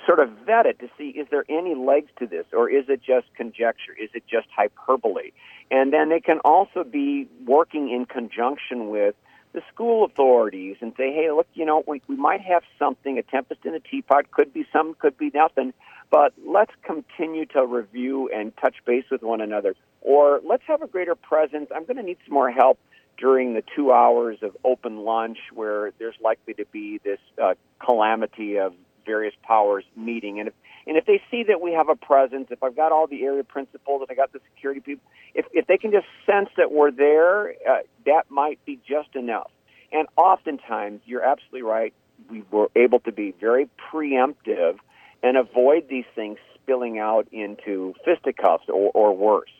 sort 0.05 0.19
of 0.19 0.29
vet 0.45 0.65
it 0.65 0.79
to 0.79 0.89
see 0.97 1.09
is 1.09 1.27
there 1.29 1.45
any 1.49 1.75
legs 1.75 2.09
to 2.17 2.25
this 2.25 2.45
or 2.53 2.69
is 2.69 2.85
it 2.87 3.01
just 3.01 3.27
conjecture? 3.35 3.93
Is 4.01 4.09
it 4.13 4.23
just 4.27 4.47
hyperbole? 4.55 5.31
And 5.69 5.91
then 5.91 6.09
they 6.09 6.19
can 6.19 6.39
also 6.39 6.83
be 6.83 7.27
working 7.45 7.89
in 7.89 8.05
conjunction 8.05 8.89
with 8.89 9.15
the 9.53 9.61
school 9.73 10.03
authorities 10.05 10.77
and 10.81 10.93
say, 10.97 11.13
hey, 11.13 11.31
look, 11.31 11.47
you 11.53 11.65
know, 11.65 11.83
we, 11.87 12.01
we 12.07 12.15
might 12.15 12.41
have 12.41 12.63
something, 12.77 13.17
a 13.17 13.23
tempest 13.23 13.61
in 13.65 13.73
a 13.73 13.79
teapot, 13.79 14.31
could 14.31 14.51
be 14.51 14.65
some, 14.73 14.95
could 14.95 15.17
be 15.17 15.31
nothing, 15.33 15.73
but 16.11 16.33
let's 16.45 16.71
continue 16.83 17.45
to 17.47 17.65
review 17.65 18.29
and 18.35 18.55
touch 18.57 18.75
base 18.85 19.05
with 19.09 19.21
one 19.21 19.41
another. 19.41 19.75
Or 20.01 20.41
let's 20.43 20.63
have 20.67 20.81
a 20.81 20.87
greater 20.87 21.15
presence. 21.15 21.69
I'm 21.73 21.85
going 21.85 21.97
to 21.97 22.03
need 22.03 22.17
some 22.25 22.33
more 22.33 22.51
help 22.51 22.79
during 23.17 23.53
the 23.53 23.63
two 23.75 23.91
hours 23.91 24.39
of 24.41 24.57
open 24.63 24.97
lunch 24.97 25.37
where 25.53 25.91
there's 25.99 26.15
likely 26.21 26.55
to 26.55 26.65
be 26.71 26.99
this 27.03 27.19
uh, 27.41 27.53
calamity 27.79 28.57
of 28.57 28.73
various 29.05 29.33
powers 29.43 29.83
meeting. 29.95 30.39
And 30.39 30.49
if, 30.49 30.53
and 30.87 30.97
if 30.97 31.05
they 31.05 31.21
see 31.31 31.43
that 31.43 31.61
we 31.61 31.73
have 31.73 31.89
a 31.89 31.95
presence, 31.95 32.47
if 32.49 32.63
I've 32.63 32.75
got 32.75 32.91
all 32.91 33.07
the 33.07 33.23
area 33.23 33.43
principals, 33.43 34.01
and 34.01 34.11
I 34.11 34.15
got 34.15 34.33
the 34.33 34.39
security 34.53 34.81
people, 34.81 35.03
if, 35.33 35.45
if 35.51 35.67
they 35.67 35.77
can 35.77 35.91
just 35.91 36.07
sense 36.25 36.49
that 36.57 36.71
we're 36.71 36.91
there, 36.91 37.49
uh, 37.69 37.79
that 38.05 38.29
might 38.29 38.63
be 38.65 38.79
just 38.87 39.15
enough. 39.15 39.51
And 39.91 40.07
oftentimes, 40.17 41.01
you're 41.05 41.23
absolutely 41.23 41.61
right. 41.61 41.93
We 42.29 42.43
were 42.51 42.69
able 42.75 42.99
to 43.01 43.11
be 43.11 43.33
very 43.39 43.69
preemptive 43.91 44.77
and 45.21 45.37
avoid 45.37 45.87
these 45.89 46.05
things 46.15 46.37
spilling 46.55 46.99
out 46.99 47.27
into 47.31 47.93
fisticuffs 48.03 48.65
or, 48.67 48.91
or 48.93 49.15
worse. 49.15 49.51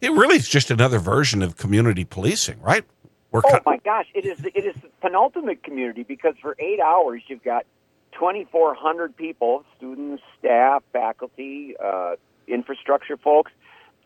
It 0.00 0.10
really 0.12 0.36
is 0.36 0.48
just 0.48 0.70
another 0.70 0.98
version 0.98 1.42
of 1.42 1.56
community 1.56 2.04
policing, 2.04 2.60
right? 2.60 2.84
We're 3.30 3.40
Oh 3.44 3.60
my 3.64 3.78
gosh, 3.78 4.06
it 4.14 4.26
is 4.26 4.44
it 4.44 4.64
is 4.64 4.74
the 4.82 4.88
penultimate 5.00 5.62
community 5.62 6.02
because 6.02 6.34
for 6.42 6.54
eight 6.58 6.80
hours 6.80 7.22
you've 7.28 7.42
got 7.42 7.64
2,400 8.12 9.16
people, 9.16 9.64
students, 9.76 10.22
staff, 10.38 10.82
faculty, 10.92 11.74
uh, 11.82 12.16
infrastructure 12.46 13.16
folks, 13.16 13.52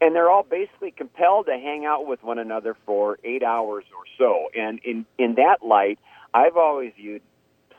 and 0.01 0.15
they're 0.15 0.31
all 0.31 0.43
basically 0.43 0.91
compelled 0.91 1.47
to 1.47 1.53
hang 1.53 1.87
out 1.87 2.07
with 2.07 2.23
one 2.23 2.39
another 2.39 2.77
for 2.85 3.19
eight 3.25 3.43
hours 3.43 3.85
or 3.97 4.05
so. 4.19 4.49
And 4.59 4.81
in 4.85 5.07
in 5.19 5.37
that 5.37 5.65
light, 5.65 5.99
I've 6.35 6.57
always 6.57 6.93
viewed 6.97 7.23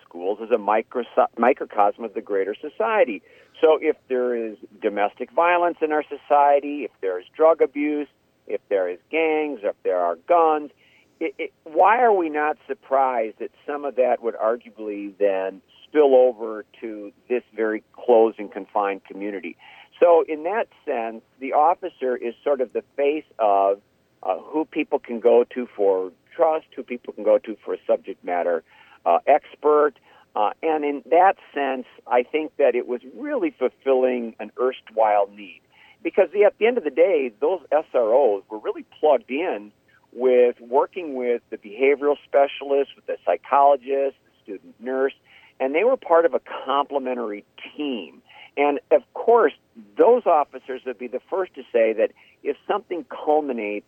schools 0.03 0.39
as 0.41 0.49
a 0.51 0.57
micro, 0.57 1.03
microcosm 1.37 2.03
of 2.03 2.13
the 2.13 2.21
greater 2.21 2.55
society. 2.55 3.21
So 3.61 3.77
if 3.81 3.95
there 4.07 4.35
is 4.35 4.57
domestic 4.81 5.31
violence 5.31 5.77
in 5.81 5.91
our 5.91 6.03
society, 6.03 6.83
if 6.83 6.91
there 7.01 7.19
is 7.19 7.25
drug 7.35 7.61
abuse, 7.61 8.07
if 8.47 8.61
there 8.69 8.89
is 8.89 8.99
gangs, 9.11 9.59
if 9.63 9.75
there 9.83 9.99
are 9.99 10.15
guns, 10.27 10.71
it, 11.19 11.33
it, 11.37 11.53
why 11.63 12.01
are 12.01 12.13
we 12.13 12.29
not 12.29 12.57
surprised 12.67 13.39
that 13.39 13.51
some 13.65 13.85
of 13.85 13.95
that 13.95 14.21
would 14.21 14.35
arguably 14.35 15.17
then 15.17 15.61
spill 15.83 16.15
over 16.15 16.65
to 16.81 17.11
this 17.29 17.43
very 17.55 17.83
closed 17.93 18.39
and 18.39 18.51
confined 18.51 19.03
community? 19.05 19.57
So, 19.99 20.23
in 20.27 20.43
that 20.43 20.67
sense, 20.85 21.23
the 21.39 21.53
officer 21.53 22.15
is 22.15 22.35
sort 22.43 22.61
of 22.61 22.73
the 22.73 22.83
face 22.95 23.25
of 23.39 23.81
uh, 24.21 24.37
who 24.39 24.65
people 24.65 24.99
can 24.99 25.19
go 25.19 25.43
to 25.55 25.67
for 25.75 26.11
trust, 26.35 26.67
who 26.75 26.83
people 26.83 27.13
can 27.13 27.23
go 27.23 27.39
to 27.39 27.57
for 27.65 27.73
a 27.73 27.77
subject 27.87 28.23
matter 28.23 28.63
uh, 29.05 29.19
expert. 29.25 29.93
Uh, 30.35 30.51
and 30.61 30.85
in 30.85 31.01
that 31.09 31.35
sense, 31.53 31.87
I 32.05 32.21
think 32.21 32.57
that 32.57 32.75
it 32.75 32.87
was 32.87 33.01
really 33.15 33.55
fulfilling 33.57 34.35
an 34.39 34.51
erstwhile 34.61 35.27
need. 35.35 35.61
Because 36.03 36.29
the, 36.31 36.43
at 36.43 36.55
the 36.59 36.67
end 36.67 36.77
of 36.77 36.83
the 36.83 36.91
day, 36.91 37.31
those 37.41 37.61
SROs 37.71 38.43
were 38.49 38.59
really 38.59 38.85
plugged 38.99 39.31
in 39.31 39.71
with 40.13 40.59
working 40.59 41.15
with 41.15 41.41
the 41.49 41.57
behavioral 41.57 42.15
specialist, 42.25 42.91
with 42.95 43.05
the 43.05 43.17
psychologist, 43.25 44.15
the 44.25 44.43
student 44.43 44.75
nurse, 44.79 45.13
and 45.59 45.73
they 45.75 45.83
were 45.83 45.97
part 45.97 46.25
of 46.25 46.33
a 46.33 46.41
complementary 46.65 47.45
team. 47.75 48.21
And 48.55 48.79
of 48.91 49.01
course, 49.13 49.53
those 49.97 50.25
officers 50.25 50.81
would 50.85 50.97
be 50.97 51.07
the 51.07 51.21
first 51.29 51.53
to 51.55 51.63
say 51.71 51.93
that 51.93 52.11
if 52.43 52.57
something 52.67 53.05
culminates 53.05 53.85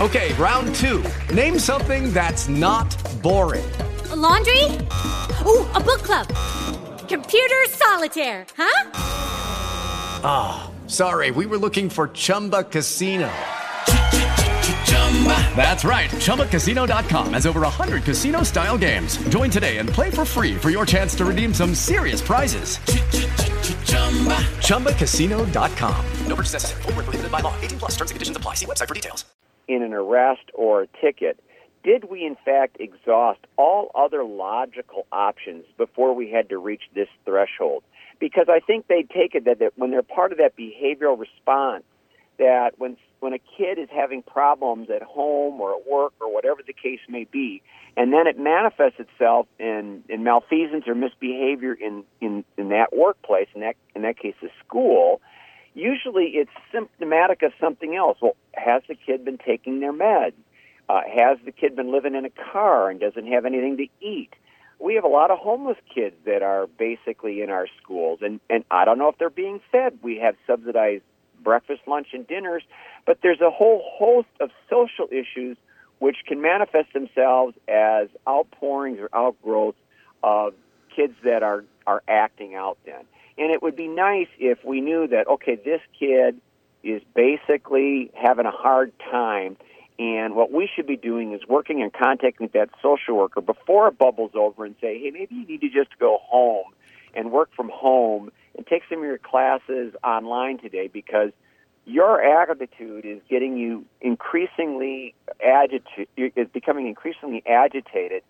Okay, 0.00 0.34
round 0.34 0.74
two. 0.74 1.04
Name 1.32 1.56
something 1.56 2.12
that's 2.12 2.48
not 2.48 2.90
boring. 3.22 3.64
A 4.10 4.16
laundry? 4.16 4.64
Ooh, 5.46 5.64
a 5.70 5.80
book 5.80 6.02
club. 6.02 6.26
Computer 7.08 7.64
solitaire, 7.68 8.44
huh? 8.56 8.90
Ah, 10.24 10.70
sorry, 10.88 11.30
we 11.30 11.46
were 11.46 11.58
looking 11.58 11.88
for 11.88 12.08
Chumba 12.08 12.64
Casino. 12.64 13.30
That's 15.56 15.84
right. 15.84 16.10
ChumbaCasino.com 16.10 17.32
has 17.32 17.46
over 17.46 17.60
100 17.60 18.02
casino 18.04 18.42
style 18.42 18.76
games. 18.76 19.16
Join 19.28 19.48
today 19.48 19.78
and 19.78 19.88
play 19.88 20.10
for 20.10 20.26
free 20.26 20.56
for 20.56 20.68
your 20.70 20.84
chance 20.84 21.14
to 21.14 21.24
redeem 21.24 21.54
some 21.54 21.74
serious 21.74 22.20
prizes. 22.20 22.76
ChumbaCasino.com. 24.66 26.06
No 26.26 26.36
purchase 26.36 26.52
necessary. 26.52 26.82
Void 26.82 26.94
where 26.96 27.04
prohibited 27.04 27.32
by 27.32 27.40
law. 27.40 27.54
18 27.62 27.78
plus 27.78 27.92
terms 27.92 28.10
and 28.10 28.16
conditions 28.16 28.36
apply. 28.36 28.54
See 28.54 28.66
website 28.66 28.88
for 28.88 28.94
details. 28.94 29.24
in 29.68 29.82
an 29.82 29.92
arrest 29.92 30.50
or 30.54 30.82
a 30.82 30.86
ticket, 31.00 31.38
did 31.82 32.04
we 32.10 32.24
in 32.24 32.36
fact 32.44 32.76
exhaust 32.80 33.40
all 33.56 33.90
other 33.94 34.24
logical 34.24 35.06
options 35.12 35.64
before 35.76 36.14
we 36.14 36.30
had 36.30 36.48
to 36.50 36.58
reach 36.58 36.82
this 36.94 37.08
threshold? 37.24 37.82
Because 38.18 38.46
I 38.48 38.60
think 38.60 38.86
they 38.86 39.02
take 39.02 39.34
it 39.34 39.44
that, 39.44 39.58
that 39.58 39.72
when 39.76 39.90
they're 39.90 40.02
part 40.02 40.32
of 40.32 40.38
that 40.38 40.56
behavioral 40.56 41.18
response, 41.18 41.84
that 42.38 42.72
when 42.78 42.96
when 43.24 43.32
a 43.32 43.38
kid 43.38 43.78
is 43.78 43.88
having 43.90 44.22
problems 44.22 44.90
at 44.90 45.02
home 45.02 45.58
or 45.58 45.74
at 45.74 45.88
work 45.90 46.12
or 46.20 46.30
whatever 46.30 46.60
the 46.64 46.74
case 46.74 47.00
may 47.08 47.24
be, 47.24 47.62
and 47.96 48.12
then 48.12 48.26
it 48.26 48.38
manifests 48.38 49.00
itself 49.00 49.46
in, 49.58 50.04
in 50.10 50.22
malfeasance 50.22 50.84
or 50.86 50.94
misbehavior 50.94 51.72
in, 51.72 52.04
in, 52.20 52.44
in 52.58 52.68
that 52.68 52.94
workplace, 52.94 53.48
in 53.54 53.62
that 53.62 53.76
in 53.96 54.02
that 54.02 54.18
case 54.18 54.34
the 54.42 54.50
school, 54.62 55.22
usually 55.72 56.32
it's 56.34 56.50
symptomatic 56.70 57.40
of 57.42 57.52
something 57.58 57.96
else. 57.96 58.18
Well, 58.20 58.36
has 58.52 58.82
the 58.88 58.94
kid 58.94 59.24
been 59.24 59.38
taking 59.38 59.80
their 59.80 59.94
meds? 59.94 60.34
Uh, 60.90 61.00
has 61.08 61.38
the 61.46 61.52
kid 61.52 61.74
been 61.74 61.90
living 61.90 62.14
in 62.14 62.26
a 62.26 62.52
car 62.52 62.90
and 62.90 63.00
doesn't 63.00 63.26
have 63.26 63.46
anything 63.46 63.78
to 63.78 63.86
eat? 64.06 64.34
We 64.78 64.96
have 64.96 65.04
a 65.04 65.08
lot 65.08 65.30
of 65.30 65.38
homeless 65.38 65.78
kids 65.94 66.16
that 66.26 66.42
are 66.42 66.66
basically 66.66 67.40
in 67.40 67.48
our 67.48 67.68
schools, 67.82 68.18
and, 68.20 68.38
and 68.50 68.64
I 68.70 68.84
don't 68.84 68.98
know 68.98 69.08
if 69.08 69.16
they're 69.16 69.30
being 69.30 69.62
fed. 69.72 69.98
We 70.02 70.18
have 70.18 70.34
subsidized 70.46 71.04
breakfast, 71.44 71.82
lunch, 71.86 72.08
and 72.12 72.26
dinners. 72.26 72.62
But 73.06 73.18
there's 73.22 73.40
a 73.40 73.50
whole 73.50 73.82
host 73.98 74.28
of 74.40 74.50
social 74.68 75.06
issues 75.10 75.56
which 75.98 76.16
can 76.26 76.40
manifest 76.40 76.92
themselves 76.92 77.54
as 77.68 78.08
outpourings 78.26 78.98
or 78.98 79.08
outgrowths 79.14 79.78
of 80.22 80.54
kids 80.94 81.14
that 81.24 81.42
are, 81.42 81.64
are 81.86 82.02
acting 82.08 82.54
out 82.54 82.78
then. 82.84 83.04
And 83.36 83.50
it 83.50 83.62
would 83.62 83.76
be 83.76 83.88
nice 83.88 84.28
if 84.38 84.64
we 84.64 84.80
knew 84.80 85.06
that, 85.08 85.26
okay, 85.28 85.56
this 85.56 85.80
kid 85.98 86.40
is 86.82 87.02
basically 87.14 88.10
having 88.14 88.46
a 88.46 88.50
hard 88.50 88.92
time. 89.10 89.56
And 89.98 90.34
what 90.34 90.52
we 90.52 90.68
should 90.74 90.86
be 90.86 90.96
doing 90.96 91.32
is 91.32 91.40
working 91.48 91.82
and 91.82 91.92
contacting 91.92 92.50
that 92.54 92.70
social 92.82 93.16
worker 93.16 93.40
before 93.40 93.88
it 93.88 93.98
bubbles 93.98 94.32
over 94.34 94.64
and 94.64 94.74
say, 94.80 94.98
hey, 94.98 95.10
maybe 95.10 95.34
you 95.34 95.46
need 95.46 95.60
to 95.60 95.68
just 95.68 95.98
go 95.98 96.18
home 96.22 96.66
and 97.14 97.30
work 97.30 97.50
from 97.54 97.70
home 97.72 98.30
and 98.56 98.66
take 98.66 98.82
some 98.88 98.98
of 98.98 99.04
your 99.04 99.18
classes 99.18 99.94
online 100.02 100.58
today 100.58 100.88
because 100.88 101.30
your 101.86 102.22
attitude 102.22 103.04
is 103.04 103.20
getting 103.28 103.56
you 103.56 103.84
increasingly 104.00 105.14
agitated, 105.44 106.08
is 106.16 106.48
becoming 106.52 106.88
increasingly 106.88 107.42
agitated, 107.46 108.22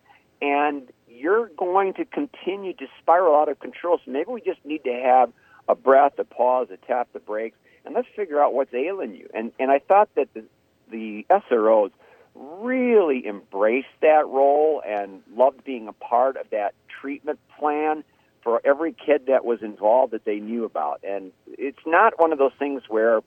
and 0.42 0.88
you're 1.08 1.48
going 1.56 1.94
to 1.94 2.04
continue 2.04 2.72
to 2.74 2.86
spiral 3.00 3.36
out 3.36 3.48
of 3.48 3.60
control. 3.60 4.00
So 4.04 4.10
maybe 4.10 4.30
we 4.30 4.40
just 4.40 4.64
need 4.64 4.82
to 4.84 4.92
have 4.92 5.32
a 5.68 5.74
breath, 5.74 6.18
a 6.18 6.24
pause, 6.24 6.68
a 6.72 6.76
tap 6.86 7.08
the 7.12 7.20
brakes, 7.20 7.56
and 7.84 7.94
let's 7.94 8.08
figure 8.16 8.42
out 8.42 8.54
what's 8.54 8.74
ailing 8.74 9.14
you. 9.14 9.28
And 9.32 9.52
and 9.58 9.70
I 9.70 9.78
thought 9.78 10.08
that 10.16 10.28
the 10.34 10.44
the 10.90 11.26
SROs 11.30 11.92
really 12.34 13.26
embraced 13.26 13.86
that 14.00 14.26
role 14.26 14.82
and 14.86 15.22
loved 15.36 15.64
being 15.64 15.86
a 15.86 15.92
part 15.92 16.36
of 16.36 16.50
that 16.50 16.74
treatment 17.00 17.38
plan 17.58 18.02
for 18.44 18.60
every 18.64 18.92
kid 18.92 19.22
that 19.26 19.44
was 19.44 19.62
involved 19.62 20.12
that 20.12 20.24
they 20.24 20.38
knew 20.38 20.64
about. 20.64 21.00
And 21.02 21.32
it's 21.46 21.84
not 21.86 22.20
one 22.20 22.30
of 22.32 22.38
those 22.38 22.52
things 22.58 22.82
where, 22.88 23.20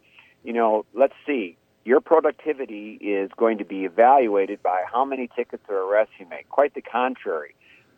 you 0.43 0.53
know, 0.53 0.85
let's 0.93 1.15
see, 1.25 1.57
your 1.83 1.99
productivity 1.99 2.97
is 3.01 3.31
going 3.35 3.57
to 3.57 3.65
be 3.65 3.83
evaluated 3.85 4.61
by 4.61 4.83
how 4.91 5.03
many 5.03 5.27
tickets 5.35 5.63
or 5.67 5.77
arrests 5.77 6.13
you 6.19 6.27
make. 6.29 6.47
Quite 6.49 6.75
the 6.75 6.81
contrary. 6.81 7.55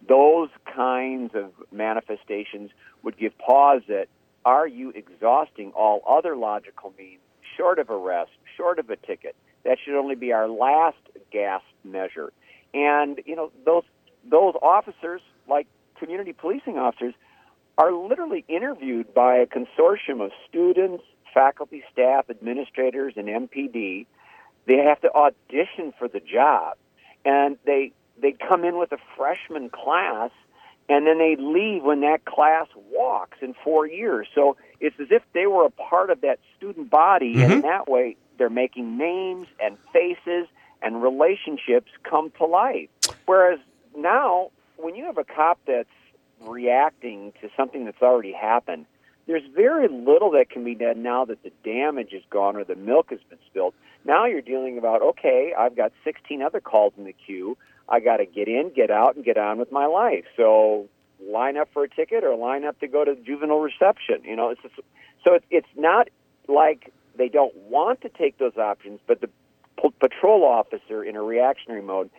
Those 0.08 0.50
kinds 0.74 1.36
of 1.36 1.52
manifestations 1.72 2.72
would 3.04 3.18
give 3.18 3.38
pause 3.38 3.82
that 3.90 4.08
are 4.46 4.68
you 4.68 4.92
exhausting 4.92 5.72
all 5.76 6.02
other 6.08 6.38
logical 6.38 6.94
means 6.98 7.20
short 7.58 7.80
of 7.80 7.90
arrest, 7.90 8.32
short 8.56 8.80
of 8.80 8.90
a 8.90 8.96
ticket? 8.96 9.36
That 9.66 9.78
should 9.84 10.00
only 10.00 10.16
be 10.16 10.32
our 10.32 10.48
last 10.48 10.98
gasp 11.32 11.66
measure. 11.84 12.32
And, 12.74 13.20
you 13.26 13.36
know, 13.36 13.52
those 13.66 13.84
those 14.30 14.54
officers, 14.62 15.22
like 15.48 15.68
community 16.00 16.34
policing 16.34 16.78
officers 16.78 17.14
are 17.78 17.94
literally 17.94 18.44
interviewed 18.48 19.14
by 19.14 19.38
a 19.38 19.46
consortium 19.46 20.22
of 20.22 20.32
students, 20.48 21.04
faculty, 21.34 21.84
staff, 21.92 22.30
administrators, 22.30 23.14
and 23.16 23.28
MPD. 23.28 24.06
They 24.66 24.78
have 24.78 25.00
to 25.02 25.12
audition 25.14 25.94
for 25.98 26.08
the 26.08 26.20
job, 26.20 26.78
and 27.24 27.58
they 27.66 27.94
they 28.22 28.34
come 28.34 28.66
in 28.66 28.78
with 28.78 28.92
a 28.92 28.98
freshman 29.16 29.70
class, 29.70 30.32
and 30.90 31.08
then 31.08 31.18
they 31.20 31.38
leave 31.40 31.84
when 31.84 32.02
that 32.02 32.26
class 32.26 32.68
walks 32.92 33.38
in 33.42 33.56
four 33.64 33.88
years. 33.88 34.28
So 34.36 34.58
it's 34.82 35.00
as 35.00 35.08
if 35.10 35.24
they 35.34 35.48
were 35.48 35.66
a 35.66 35.72
part 35.72 36.10
of 36.10 36.22
that 36.22 36.40
student 36.58 36.90
body, 36.90 37.36
mm-hmm. 37.36 37.44
and 37.44 37.54
in 37.54 37.62
that 37.62 37.88
way, 37.88 38.18
they're 38.38 38.50
making 38.50 38.98
names 38.98 39.48
and 39.64 39.78
faces 39.94 40.48
and 40.82 41.02
relationships 41.02 41.92
come 42.04 42.32
to 42.38 42.46
life. 42.46 42.90
Whereas 43.26 43.60
now 43.96 44.52
when 44.82 44.96
you 44.96 45.06
have 45.06 45.18
a 45.18 45.24
cop 45.24 45.60
that's 45.68 45.90
reacting 46.42 47.34
to 47.42 47.50
something 47.56 47.86
that's 47.86 48.02
already 48.02 48.34
happened, 48.34 48.86
there's 49.28 49.44
very 49.56 49.88
little 49.88 50.32
that 50.32 50.50
can 50.50 50.64
be 50.64 50.74
done 50.74 51.04
now 51.04 51.26
that 51.26 51.44
the 51.44 51.52
damage 51.64 52.14
is 52.14 52.24
gone 52.30 52.56
or 52.56 52.64
the 52.64 52.76
milk 52.76 53.12
has 53.12 53.20
been 53.30 53.38
spilled. 53.46 53.74
Now 54.06 54.26
you're 54.26 54.42
dealing 54.42 54.78
about, 54.78 55.02
okay, 55.02 55.54
I've 55.58 55.76
got 55.76 55.92
16 56.04 56.42
other 56.42 56.60
calls 56.60 56.94
in 56.98 57.04
the 57.04 57.14
queue. 57.14 57.58
I 57.88 58.00
got 58.00 58.18
to 58.18 58.26
get 58.26 58.48
in, 58.48 58.72
get 58.76 58.90
out, 58.90 59.16
and 59.16 59.26
get 59.26 59.38
on 59.38 59.60
with 59.60 59.72
my 59.72 59.86
life. 59.86 60.26
So 60.36 60.88
line 61.28 61.58
up 61.58 61.70
for 61.74 61.84
a 61.84 61.90
ticket 61.90 62.24
or 62.24 62.36
line 62.36 62.64
up 62.66 62.80
to 62.80 62.88
go 62.88 63.04
to 63.04 63.16
juvenile 63.16 63.60
reception. 63.60 64.24
You 64.24 64.36
know, 64.36 64.50
it's 64.50 64.62
just, 64.62 64.76
so 65.24 65.36
it's, 65.36 65.46
it's 65.52 65.68
not 65.76 66.10
like 66.48 66.92
they 67.16 67.30
don't 67.30 67.56
want 67.56 68.02
to 68.02 68.10
take 68.10 68.38
those 68.38 68.58
options, 68.58 69.00
but 69.06 69.22
the 69.22 69.30
patrol 70.00 70.44
officer 70.44 71.04
in 71.04 71.16
a 71.16 71.22
reactionary 71.22 71.82
mode 71.82 72.10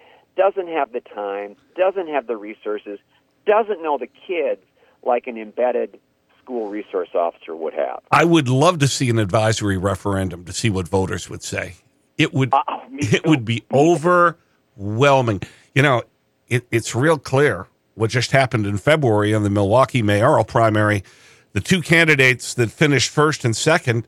doesn't 0.41 0.69
have 0.69 0.91
the 0.93 1.01
time, 1.01 1.55
doesn't 1.77 2.09
have 2.09 2.27
the 2.27 2.37
resources, 2.37 2.99
doesn't 3.45 3.83
know 3.83 3.99
the 3.99 4.09
kids 4.27 4.63
like 5.03 5.27
an 5.27 5.37
embedded 5.37 6.01
school 6.43 6.71
resource 6.71 7.11
officer 7.15 7.55
would 7.55 7.75
have. 7.75 8.01
I 8.11 8.25
would 8.25 8.49
love 8.49 8.79
to 8.79 8.89
see 8.89 9.11
an 9.11 9.19
advisory 9.19 9.77
referendum 9.77 10.47
to 10.47 10.53
see 10.55 10.71
what 10.71 10.89
voters 10.89 11.29
would 11.29 11.43
say. 11.43 11.75
It 12.17 12.33
would 12.33 12.55
uh, 12.55 12.63
it 12.93 13.27
would 13.27 13.45
be 13.45 13.65
overwhelming. 13.71 15.43
You 15.75 15.83
know, 15.83 16.05
it, 16.49 16.67
it's 16.71 16.95
real 16.95 17.19
clear 17.19 17.67
what 17.95 18.09
just 18.09 18.31
happened 18.31 18.67
in 18.67 18.79
February 18.79 19.35
in 19.35 19.43
the 19.43 19.51
Milwaukee 19.51 20.01
mayoral 20.01 20.45
primary. 20.45 21.05
The 21.53 21.61
two 21.61 21.83
candidates 21.83 22.55
that 22.55 22.71
finished 22.71 23.11
first 23.11 23.45
and 23.45 23.55
second 23.55 24.07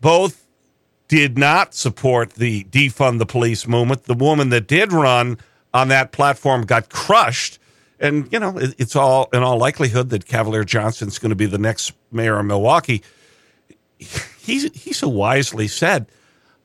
both 0.00 0.46
did 1.08 1.36
not 1.36 1.74
support 1.74 2.34
the 2.34 2.62
defund 2.64 3.18
the 3.18 3.26
police 3.26 3.66
movement. 3.66 4.04
The 4.04 4.14
woman 4.14 4.50
that 4.50 4.68
did 4.68 4.92
run 4.92 5.38
on 5.74 5.88
that 5.88 6.12
platform 6.12 6.62
got 6.62 6.88
crushed. 6.88 7.58
And, 8.00 8.32
you 8.32 8.38
know, 8.38 8.56
it, 8.56 8.74
it's 8.78 8.96
all 8.96 9.28
in 9.32 9.42
all 9.42 9.58
likelihood 9.58 10.10
that 10.10 10.26
Cavalier 10.26 10.64
Johnson's 10.64 11.18
going 11.18 11.30
to 11.30 11.36
be 11.36 11.46
the 11.46 11.58
next 11.58 11.92
mayor 12.10 12.38
of 12.38 12.46
Milwaukee. 12.46 13.02
He, 13.98 14.68
he 14.68 14.92
so 14.92 15.08
wisely 15.08 15.68
said, 15.68 16.06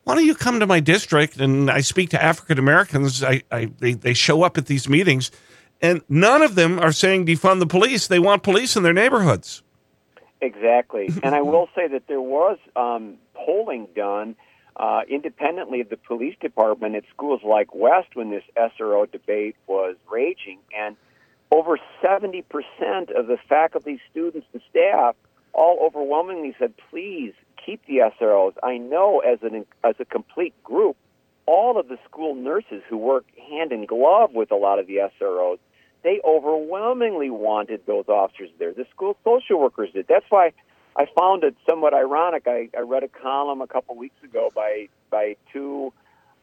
why 0.03 0.15
don't 0.15 0.25
you 0.25 0.35
come 0.35 0.59
to 0.59 0.67
my 0.67 0.79
district 0.79 1.37
and 1.37 1.69
I 1.69 1.81
speak 1.81 2.09
to 2.11 2.23
African 2.23 2.59
Americans? 2.59 3.23
I, 3.23 3.43
I, 3.51 3.71
they, 3.79 3.93
they 3.93 4.13
show 4.13 4.43
up 4.43 4.57
at 4.57 4.67
these 4.67 4.87
meetings 4.87 5.31
and 5.81 6.01
none 6.09 6.41
of 6.41 6.55
them 6.55 6.79
are 6.79 6.91
saying 6.91 7.25
defund 7.25 7.59
the 7.59 7.67
police. 7.67 8.07
They 8.07 8.19
want 8.19 8.43
police 8.43 8.75
in 8.75 8.83
their 8.83 8.93
neighborhoods. 8.93 9.63
Exactly. 10.41 11.09
and 11.23 11.35
I 11.35 11.41
will 11.41 11.69
say 11.75 11.87
that 11.87 12.03
there 12.07 12.21
was 12.21 12.57
um, 12.75 13.17
polling 13.33 13.87
done 13.95 14.35
uh, 14.79 15.01
independently 15.09 15.81
of 15.81 15.89
the 15.89 15.97
police 15.97 16.35
department 16.39 16.95
at 16.95 17.03
schools 17.13 17.41
like 17.43 17.75
West 17.75 18.15
when 18.15 18.31
this 18.31 18.43
SRO 18.55 19.11
debate 19.11 19.57
was 19.67 19.97
raging. 20.09 20.59
And 20.75 20.95
over 21.51 21.77
70% 22.01 22.43
of 23.13 23.27
the 23.27 23.37
faculty, 23.49 23.99
students, 24.09 24.47
and 24.53 24.61
staff 24.69 25.15
all 25.53 25.79
overwhelmingly 25.85 26.55
said, 26.57 26.73
please 26.89 27.33
keep 27.63 27.85
the 27.87 27.97
SROs. 28.19 28.53
I 28.63 28.77
know 28.77 29.19
as, 29.19 29.39
an, 29.41 29.65
as 29.83 29.95
a 29.99 30.05
complete 30.05 30.53
group, 30.63 30.95
all 31.45 31.77
of 31.77 31.89
the 31.89 31.97
school 32.09 32.33
nurses 32.35 32.81
who 32.87 32.97
work 32.97 33.25
hand 33.49 33.73
in 33.73 33.85
glove 33.85 34.31
with 34.33 34.51
a 34.51 34.55
lot 34.55 34.79
of 34.79 34.87
the 34.87 35.09
SROs, 35.19 35.57
they 36.03 36.21
overwhelmingly 36.25 37.29
wanted 37.29 37.85
those 37.85 38.07
officers 38.07 38.49
there. 38.59 38.71
The 38.71 38.85
school 38.91 39.17
social 39.25 39.59
workers 39.59 39.89
did. 39.93 40.07
That's 40.07 40.25
why 40.29 40.53
I 40.99 41.05
found 41.17 41.45
it 41.45 41.55
somewhat 41.67 41.93
ironic. 41.93 42.43
I, 42.45 42.67
I 42.77 42.81
read 42.81 43.03
a 43.03 43.07
column 43.07 43.62
a 43.62 43.67
couple 43.67 43.95
weeks 43.95 44.21
ago 44.21 44.51
by 44.53 44.89
by 45.09 45.38
two 45.53 45.93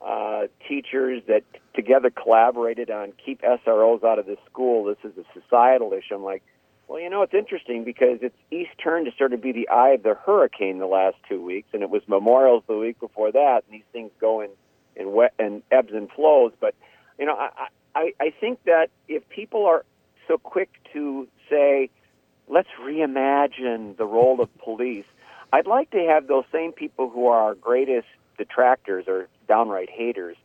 uh, 0.05 0.45
teachers 0.67 1.23
that 1.29 1.43
together 1.75 2.09
collaborated 2.11 2.91
on 2.91 3.13
keep 3.23 3.43
SROs 3.43 4.03
out 4.03 4.19
of 4.19 4.25
the 4.25 4.39
school. 4.51 4.85
This 4.85 4.97
is 5.05 5.19
a 5.19 5.25
societal 5.39 5.93
issue. 5.93 6.15
I'm 6.15 6.25
like, 6.25 6.43
well, 6.89 6.99
you 6.99 7.11
know, 7.11 7.21
it's 7.21 7.35
interesting 7.35 7.85
because 7.85 8.21
it's 8.23 8.37
East 8.51 8.71
turn 8.83 9.05
to 9.05 9.11
sort 9.19 9.35
of 9.35 9.43
be 9.43 9.53
the 9.53 9.69
eye 9.69 9.91
of 9.91 10.03
the 10.03 10.15
hurricane 10.15 10.79
the 10.79 10.87
last 10.87 11.17
two 11.29 11.45
weeks, 11.45 11.69
and 11.75 11.83
it 11.83 11.91
was 11.91 12.01
Memorials 12.09 12.63
the 12.67 12.79
week 12.79 12.99
before 12.99 13.33
that, 13.33 13.63
and 13.67 13.75
these 13.75 13.87
things 13.93 14.11
go 14.19 14.41
in 14.41 14.49
in 14.97 15.13
wet 15.13 15.35
and 15.39 15.63
ebbs 15.71 15.93
and 15.93 16.11
flows. 16.13 16.53
But 16.59 16.75
you 17.19 17.27
know, 17.27 17.35
I 17.37 17.69
I, 17.95 18.13
I 18.19 18.31
think 18.41 18.65
that 18.65 18.89
if 19.07 19.29
people 19.29 19.67
are 19.67 19.85
so 20.29 20.39
quick 20.39 20.71
to 20.95 21.29
say 21.51 21.91
let's 22.49 22.69
reimagine 22.81 23.97
the 23.97 24.07
role 24.07 24.41
of 24.41 24.57
police. 24.59 25.05
I'd 25.53 25.67
like 25.67 25.91
to 25.91 25.99
have 25.99 26.27
those 26.27 26.45
same 26.53 26.73
people 26.73 27.09
who 27.09 27.29
are 27.29 27.41
our 27.41 27.55
greatest 27.55 28.09
detractors 28.39 29.05
or 29.09 29.29
downright 29.49 29.91
haters 29.91 30.37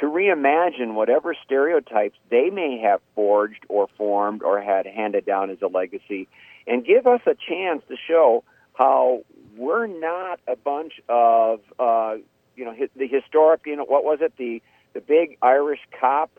to 0.00 0.06
reimagine 0.06 0.94
whatever 0.94 1.34
stereotypes 1.44 2.16
they 2.30 2.50
may 2.50 2.78
have 2.78 3.00
forged 3.14 3.64
or 3.68 3.88
formed 3.96 4.42
or 4.42 4.60
had 4.60 4.86
handed 4.86 5.24
down 5.24 5.50
as 5.50 5.58
a 5.62 5.66
legacy 5.66 6.28
and 6.66 6.84
give 6.84 7.06
us 7.06 7.20
a 7.26 7.34
chance 7.34 7.82
to 7.88 7.96
show 7.96 8.44
how 8.74 9.24
we're 9.56 9.86
not 9.86 10.38
a 10.46 10.54
bunch 10.54 11.00
of 11.08 11.60
uh, 11.78 12.16
you 12.54 12.64
know 12.64 12.74
the 12.96 13.08
historic 13.08 13.62
you 13.66 13.76
know 13.76 13.84
what 13.84 14.04
was 14.04 14.18
it 14.20 14.32
the 14.36 14.62
the 14.92 15.00
big 15.00 15.36
Irish 15.42 15.80
cop 15.98 16.30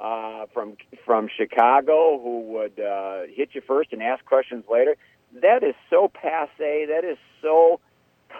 uh, 0.00 0.46
from 0.54 0.76
from 1.04 1.28
Chicago 1.36 2.18
who 2.22 2.40
would 2.52 2.80
uh, 2.80 3.22
hit 3.28 3.50
you 3.52 3.60
first 3.60 3.92
and 3.92 4.02
ask 4.02 4.24
questions 4.24 4.64
later. 4.70 4.96
That 5.42 5.62
is 5.62 5.74
so 5.90 6.10
passe. 6.12 6.86
That 6.86 7.04
is 7.04 7.18
so 7.42 7.80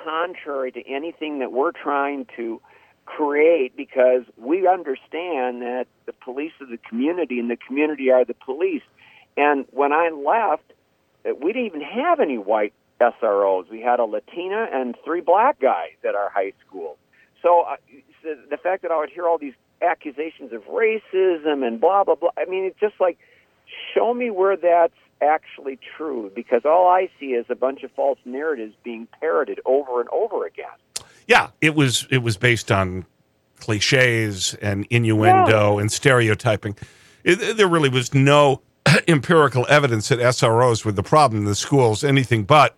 contrary 0.05 0.73
to 0.73 0.89
anything 0.89 1.41
that 1.41 1.53
we're 1.53 1.73
trying 1.73 2.27
to 2.37 2.61
create 3.05 3.77
because 3.77 4.23
we 4.37 4.67
understand 4.67 5.63
that 5.63 5.87
the 6.07 6.13
police 6.13 6.53
are 6.61 6.67
the 6.67 6.79
community 6.79 7.39
and 7.39 7.51
the 7.51 7.57
community 7.57 8.11
are 8.11 8.25
the 8.25 8.35
police. 8.35 8.83
And 9.37 9.67
when 9.71 9.93
I 9.93 10.11
left, 10.11 10.73
we 11.25 11.53
didn't 11.53 11.67
even 11.67 11.83
have 11.83 12.21
any 12.21 12.39
white 12.39 12.73
SROs. 13.01 13.69
We 13.71 13.81
had 13.81 14.01
a 14.01 14.05
Latina 14.05 14.67
and 14.73 14.97
three 15.05 15.21
black 15.21 15.61
guys 15.61 15.97
at 16.07 16.15
our 16.15 16.31
high 16.31 16.53
school. 16.67 16.97
So 17.43 17.63
uh, 17.63 17.77
the, 18.23 18.39
the 18.51 18.57
fact 18.57 18.83
that 18.83 18.91
I 18.91 18.99
would 18.99 19.11
hear 19.11 19.27
all 19.27 19.39
these 19.39 19.55
accusations 19.83 20.53
of 20.53 20.63
racism 20.65 21.67
and 21.67 21.81
blah 21.81 22.05
blah 22.05 22.15
blah. 22.15 22.31
I 22.37 22.45
mean, 22.45 22.65
it's 22.65 22.81
just 22.81 23.01
like 23.01 23.19
show 23.95 24.15
me 24.15 24.31
where 24.31 24.57
that's 24.57 24.95
actually 25.23 25.79
true 25.97 26.31
because 26.35 26.63
all 26.65 26.89
I 26.89 27.11
see 27.19 27.33
is 27.33 27.47
a 27.49 27.55
bunch 27.55 27.83
of 27.83 27.91
false 27.93 28.19
narratives 28.25 28.75
being 28.83 29.07
parroted 29.21 29.61
over 29.65 30.01
and 30.01 30.09
over 30.11 30.47
again. 30.47 30.67
Yeah, 31.27 31.51
it 31.61 31.75
was 31.75 32.07
it 32.11 32.19
was 32.19 32.37
based 32.37 32.73
on 32.73 33.07
cliches 33.59 34.55
and 34.55 34.87
innuendo 34.91 35.79
and 35.79 35.93
stereotyping. 35.93 36.77
It, 37.23 37.57
there 37.57 37.69
really 37.69 37.91
was 37.91 38.15
no 38.15 38.63
empirical 39.09 39.67
evidence 39.69 40.09
that 40.09 40.19
SROs 40.19 40.85
were 40.85 40.93
the 40.93 41.03
problem 41.03 41.43
in 41.43 41.47
the 41.47 41.55
schools, 41.55 42.03
anything 42.03 42.45
but. 42.45 42.77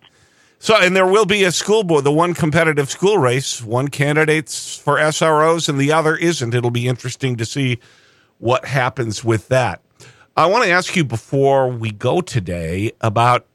So, 0.63 0.77
and 0.77 0.95
there 0.95 1.05
will 1.05 1.25
be 1.25 1.43
a 1.43 1.51
school 1.51 1.83
board, 1.83 2.05
the 2.05 2.11
one 2.13 2.33
competitive 2.33 2.89
school 2.89 3.17
race, 3.17 3.61
one 3.61 3.89
candidate's 3.89 4.77
for 4.77 4.95
SROs 4.95 5.67
and 5.67 5.77
the 5.77 5.91
other 5.91 6.15
isn't. 6.15 6.53
It'll 6.53 6.71
be 6.71 6.87
interesting 6.87 7.35
to 7.35 7.43
see 7.43 7.79
what 8.37 8.63
happens 8.63 9.25
with 9.25 9.49
that. 9.49 9.81
I 10.37 10.45
want 10.45 10.63
to 10.63 10.69
ask 10.69 10.95
you 10.95 11.03
before 11.03 11.67
we 11.67 11.91
go 11.91 12.21
today 12.21 12.93
about 13.01 13.45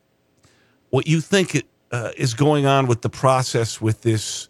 what 0.90 1.06
you 1.06 1.22
think 1.22 1.64
uh, 1.92 2.10
is 2.18 2.34
going 2.34 2.66
on 2.66 2.86
with 2.86 3.00
the 3.00 3.08
process 3.08 3.80
with 3.80 4.02
this 4.02 4.46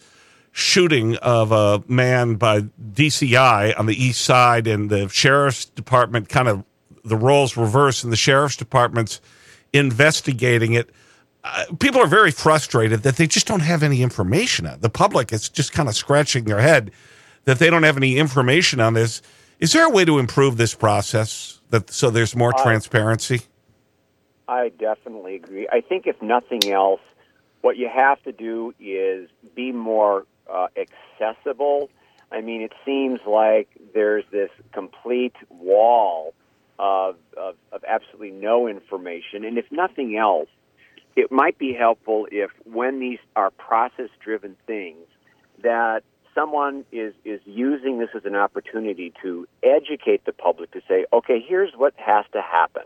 shooting 0.51 1.15
of 1.19 1.53
a 1.53 1.85
man 1.87 2.35
by 2.35 2.63
DCI 2.93 3.79
on 3.79 3.87
the 3.87 3.95
east 3.95 4.23
side 4.23 4.67
and 4.67 4.91
the 4.91 5.09
sheriff's 5.11 5.67
department 5.67 6.29
kind 6.29 6.49
of 6.49 6.65
the 7.05 7.17
roles 7.17 7.57
reversed 7.57 8.03
and 8.03 8.13
the 8.13 8.17
sheriff's 8.17 8.57
department's 8.57 9.21
investigating 9.73 10.73
it. 10.73 10.91
Uh, 11.45 11.65
people 11.79 12.01
are 12.01 12.07
very 12.09 12.31
frustrated 12.31 13.03
that 13.05 13.17
they 13.17 13.27
just 13.27 13.47
don't 13.47 13.61
have 13.61 13.83
any 13.83 14.03
information. 14.03 14.69
The 14.81 14.91
public 14.91 15.33
is 15.33 15.49
just 15.49 15.73
kind 15.73 15.89
of 15.89 15.95
scratching 15.95 16.45
their 16.45 16.61
head 16.61 16.91
that 17.45 17.59
they 17.59 17.71
don't 17.71 17.85
have 17.85 17.97
any 17.97 18.19
information 18.19 18.81
on 18.81 18.95
this. 18.95 19.23
Is 19.61 19.73
there 19.73 19.87
a 19.87 19.91
way 19.91 20.05
to 20.05 20.19
improve 20.19 20.57
this 20.57 20.75
process 20.75 21.61
that 21.71 21.91
so 21.91 22.11
there's 22.11 22.35
more 22.37 22.53
Uh, 22.55 22.63
transparency? 22.63 23.43
I 24.49 24.71
definitely 24.71 25.37
agree. 25.37 25.69
I 25.71 25.81
think 25.81 26.07
if 26.07 26.21
nothing 26.23 26.71
else, 26.71 27.01
what 27.61 27.77
you 27.77 27.89
have 27.89 28.23
to 28.25 28.33
do 28.33 28.75
is 28.81 29.29
be 29.55 29.73
more 29.73 30.27
uh, 30.51 30.69
accessible. 30.77 31.91
I 32.33 32.41
mean, 32.41 32.63
it 32.63 32.73
seems 32.85 33.21
like 33.27 33.69
there's 33.95 34.25
this 34.31 34.51
complete 34.73 35.37
wall 35.49 36.35
of, 36.79 37.17
of, 37.37 37.57
of 37.73 37.85
absolutely 37.87 38.31
no 38.31 38.69
information. 38.69 39.45
And 39.45 39.59
if 39.59 39.71
nothing 39.71 40.17
else, 40.17 40.49
it 41.19 41.33
might 41.33 41.59
be 41.59 41.75
helpful 41.75 42.29
if 42.31 42.53
when 42.65 43.01
these 43.01 43.19
are 43.35 43.51
process 43.51 44.09
driven 44.25 44.55
things, 44.69 45.05
that 45.65 46.05
someone 46.33 46.85
is, 46.93 47.13
is 47.25 47.41
using 47.45 47.99
this 47.99 48.11
as 48.15 48.25
an 48.25 48.37
opportunity 48.37 49.13
to 49.21 49.45
educate 49.65 50.25
the 50.27 50.33
public 50.33 50.71
to 50.71 50.81
say, 50.87 51.07
okay, 51.13 51.45
here's 51.45 51.73
what 51.77 51.93
has 51.97 52.25
to 52.33 52.41
happen 52.41 52.85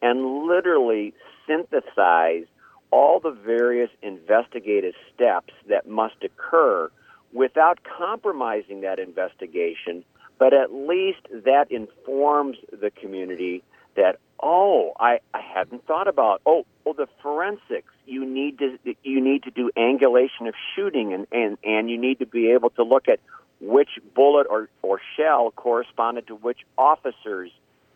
and 0.00 0.46
literally 0.46 1.12
synthesize 1.44 2.44
all 2.92 3.18
the 3.18 3.32
various 3.32 3.90
investigative 4.00 4.94
steps 5.12 5.52
that 5.68 5.88
must 5.88 6.22
occur 6.22 6.88
without 7.32 7.80
compromising 7.98 8.82
that 8.82 9.00
investigation, 9.00 10.04
but 10.38 10.54
at 10.54 10.72
least 10.72 11.26
that 11.44 11.66
informs 11.68 12.58
the 12.70 12.92
community 12.92 13.60
that 13.96 14.20
oh, 14.42 14.92
I, 14.98 15.20
I 15.32 15.40
hadn't 15.40 15.86
thought 15.86 16.08
about 16.08 16.42
oh 16.46 16.66
oh 16.84 16.92
the 16.92 17.06
forensics 17.22 17.92
you 18.06 18.24
need 18.24 18.58
to 18.58 18.78
you 19.02 19.20
need 19.20 19.44
to 19.44 19.50
do 19.50 19.70
angulation 19.76 20.48
of 20.48 20.54
shooting 20.74 21.12
and, 21.12 21.26
and, 21.32 21.58
and 21.62 21.90
you 21.90 21.98
need 21.98 22.18
to 22.18 22.26
be 22.26 22.50
able 22.50 22.70
to 22.70 22.82
look 22.82 23.08
at 23.08 23.20
which 23.60 23.90
bullet 24.14 24.46
or, 24.50 24.68
or 24.82 25.00
shell 25.16 25.52
corresponded 25.54 26.26
to 26.26 26.34
which 26.34 26.58
officer's 26.76 27.50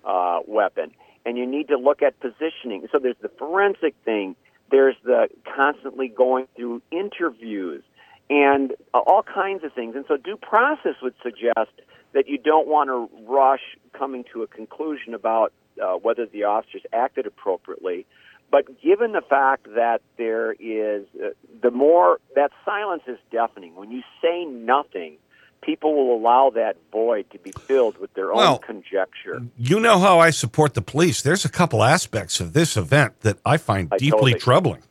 uh, 0.04 0.38
weapon 0.46 0.92
and 1.26 1.36
you 1.36 1.44
need 1.44 1.68
to 1.68 1.76
look 1.76 2.02
at 2.02 2.18
positioning. 2.20 2.86
So 2.92 3.00
there's 3.00 3.16
the 3.20 3.30
forensic 3.36 3.94
thing. 4.04 4.36
There's 4.70 4.94
the 5.04 5.28
constantly 5.44 6.08
going 6.08 6.46
through 6.54 6.82
interviews 6.92 7.82
and 8.30 8.72
uh, 8.94 8.98
all 8.98 9.22
kinds 9.22 9.64
of 9.64 9.72
things. 9.72 9.96
And 9.96 10.04
so 10.06 10.16
due 10.16 10.36
process 10.36 10.94
would 11.02 11.14
suggest 11.22 11.72
that 12.12 12.28
you 12.28 12.38
don't 12.38 12.68
want 12.68 12.88
to 12.88 13.10
rush 13.28 13.76
coming 13.92 14.24
to 14.32 14.42
a 14.42 14.46
conclusion 14.46 15.14
about 15.14 15.52
uh, 15.82 15.94
whether 15.94 16.26
the 16.26 16.44
officers 16.44 16.82
acted 16.92 17.26
appropriately. 17.26 18.06
But 18.50 18.80
given 18.80 19.12
the 19.12 19.22
fact 19.22 19.66
that 19.74 20.02
there 20.16 20.52
is 20.52 21.04
uh, 21.22 21.30
the 21.62 21.70
more 21.70 22.20
that 22.34 22.50
silence 22.64 23.02
is 23.08 23.18
deafening. 23.30 23.74
When 23.74 23.90
you 23.90 24.02
say 24.22 24.44
nothing, 24.44 25.16
people 25.62 25.94
will 25.94 26.16
allow 26.16 26.50
that 26.54 26.76
void 26.92 27.28
to 27.32 27.38
be 27.38 27.50
filled 27.50 27.98
with 27.98 28.14
their 28.14 28.32
Well, 28.32 28.54
own 28.54 28.58
conjecture. 28.60 29.42
You 29.58 29.80
know 29.80 29.98
how 29.98 30.20
I 30.20 30.30
support 30.30 30.74
the 30.74 30.82
police. 30.82 31.22
There's 31.22 31.44
a 31.44 31.48
couple 31.48 31.82
aspects 31.82 32.38
of 32.38 32.52
this 32.52 32.76
event 32.76 33.20
that 33.22 33.38
I 33.44 33.56
find 33.56 33.88
I 33.92 33.96
deeply 33.96 34.10
totally- 34.10 34.34
troubling. 34.34 34.82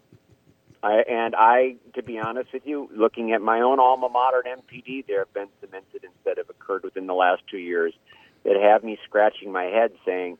I, 0.83 1.01
and 1.09 1.33
I, 1.35 1.77
to 1.95 2.03
be 2.03 2.19
honest 2.19 2.53
with 2.53 2.67
you, 2.67 2.87
looking 2.93 3.31
at 3.31 3.41
my 3.41 3.61
own 3.61 3.79
alma 3.79 4.07
mater 4.07 4.43
at 4.45 4.59
MPD, 4.59 5.07
there 5.07 5.17
have 5.19 5.33
been 5.33 5.47
some 5.59 5.73
incidents 5.73 6.15
that 6.25 6.37
have 6.37 6.47
occurred 6.47 6.83
within 6.83 7.07
the 7.07 7.15
last 7.15 7.41
two 7.49 7.57
years 7.57 7.91
that 8.43 8.55
have 8.55 8.83
me 8.83 8.99
scratching 9.03 9.51
my 9.51 9.63
head, 9.63 9.93
saying, 10.05 10.37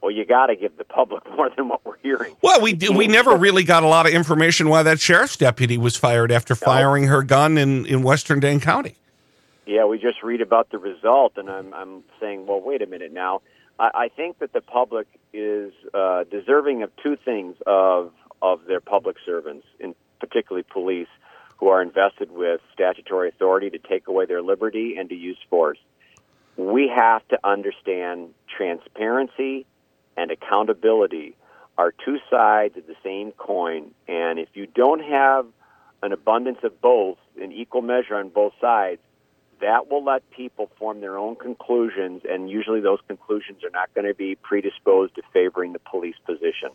"Well, 0.00 0.10
you 0.10 0.24
got 0.24 0.46
to 0.46 0.56
give 0.56 0.76
the 0.76 0.84
public 0.84 1.28
more 1.36 1.50
than 1.50 1.68
what 1.68 1.84
we're 1.84 1.98
hearing." 1.98 2.36
Well, 2.42 2.60
we 2.60 2.72
did, 2.72 2.96
we 2.96 3.06
never 3.06 3.36
really 3.36 3.64
got 3.64 3.82
a 3.82 3.88
lot 3.88 4.06
of 4.06 4.12
information 4.12 4.68
why 4.68 4.82
that 4.82 5.00
sheriff's 5.00 5.36
deputy 5.36 5.78
was 5.78 5.96
fired 5.96 6.32
after 6.32 6.54
firing 6.54 7.04
her 7.04 7.22
gun 7.22 7.58
in, 7.58 7.86
in 7.86 8.02
Western 8.02 8.40
Dane 8.40 8.60
County. 8.60 8.96
Yeah, 9.66 9.84
we 9.84 9.98
just 9.98 10.22
read 10.22 10.40
about 10.40 10.70
the 10.70 10.78
result, 10.78 11.34
and 11.36 11.50
I'm, 11.50 11.74
I'm 11.74 12.02
saying, 12.18 12.46
well, 12.46 12.58
wait 12.58 12.80
a 12.80 12.86
minute 12.86 13.12
now. 13.12 13.42
I, 13.78 13.90
I 13.94 14.08
think 14.08 14.38
that 14.38 14.54
the 14.54 14.62
public 14.62 15.06
is 15.34 15.72
uh, 15.92 16.24
deserving 16.24 16.82
of 16.82 16.90
two 17.02 17.16
things 17.16 17.56
of 17.66 18.12
of 18.40 18.64
their 18.66 18.80
public 18.80 19.16
servants, 19.26 19.66
in 19.80 19.94
particularly 20.20 20.62
police, 20.62 21.08
who 21.58 21.68
are 21.68 21.82
invested 21.82 22.30
with 22.30 22.60
statutory 22.72 23.28
authority 23.28 23.68
to 23.70 23.78
take 23.78 24.06
away 24.08 24.26
their 24.26 24.42
liberty 24.42 24.96
and 24.96 25.08
to 25.08 25.14
use 25.14 25.38
force. 25.50 25.78
We 26.56 26.88
have 26.88 27.26
to 27.28 27.38
understand 27.44 28.34
transparency 28.48 29.66
and 30.18 30.32
accountability 30.32 31.36
are 31.78 31.92
two 31.92 32.18
sides 32.28 32.76
of 32.76 32.86
the 32.88 32.96
same 33.04 33.30
coin, 33.32 33.92
and 34.08 34.40
if 34.40 34.48
you 34.54 34.66
don't 34.66 35.00
have 35.00 35.46
an 36.02 36.12
abundance 36.12 36.58
of 36.64 36.80
both 36.80 37.18
in 37.40 37.52
equal 37.52 37.82
measure 37.82 38.16
on 38.16 38.28
both 38.28 38.52
sides, 38.60 39.00
that 39.60 39.88
will 39.88 40.04
let 40.04 40.28
people 40.30 40.70
form 40.78 41.00
their 41.00 41.16
own 41.16 41.36
conclusions, 41.36 42.22
and 42.28 42.50
usually 42.50 42.80
those 42.80 42.98
conclusions 43.06 43.62
are 43.62 43.70
not 43.70 43.92
going 43.94 44.06
to 44.06 44.14
be 44.14 44.34
predisposed 44.34 45.14
to 45.14 45.22
favoring 45.32 45.72
the 45.72 45.78
police 45.78 46.16
position. 46.26 46.70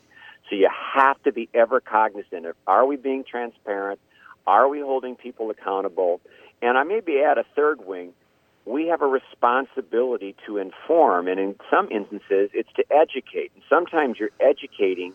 So 0.50 0.56
you 0.56 0.70
have 0.96 1.22
to 1.24 1.34
be 1.34 1.50
ever 1.54 1.82
cognizant 1.82 2.46
of 2.46 2.56
are 2.66 2.86
we 2.86 2.96
being 2.96 3.26
transparent? 3.30 4.00
Are 4.48 4.68
we 4.68 4.80
holding 4.80 5.16
people 5.16 5.50
accountable? 5.50 6.22
And 6.62 6.78
I 6.78 6.84
maybe 6.84 7.22
add 7.22 7.38
a 7.38 7.46
third 7.56 7.86
wing. 7.86 8.14
We 8.66 8.88
have 8.88 9.02
a 9.02 9.08
responsibility 9.08 10.36
to 10.46 10.58
inform, 10.58 11.28
and 11.28 11.40
in 11.40 11.56
some 11.70 11.92
instances, 11.92 12.50
it's 12.54 12.72
to 12.76 12.86
educate. 12.92 13.52
And 13.56 13.64
sometimes 13.70 14.18
you're 14.20 14.32
educating 14.40 15.14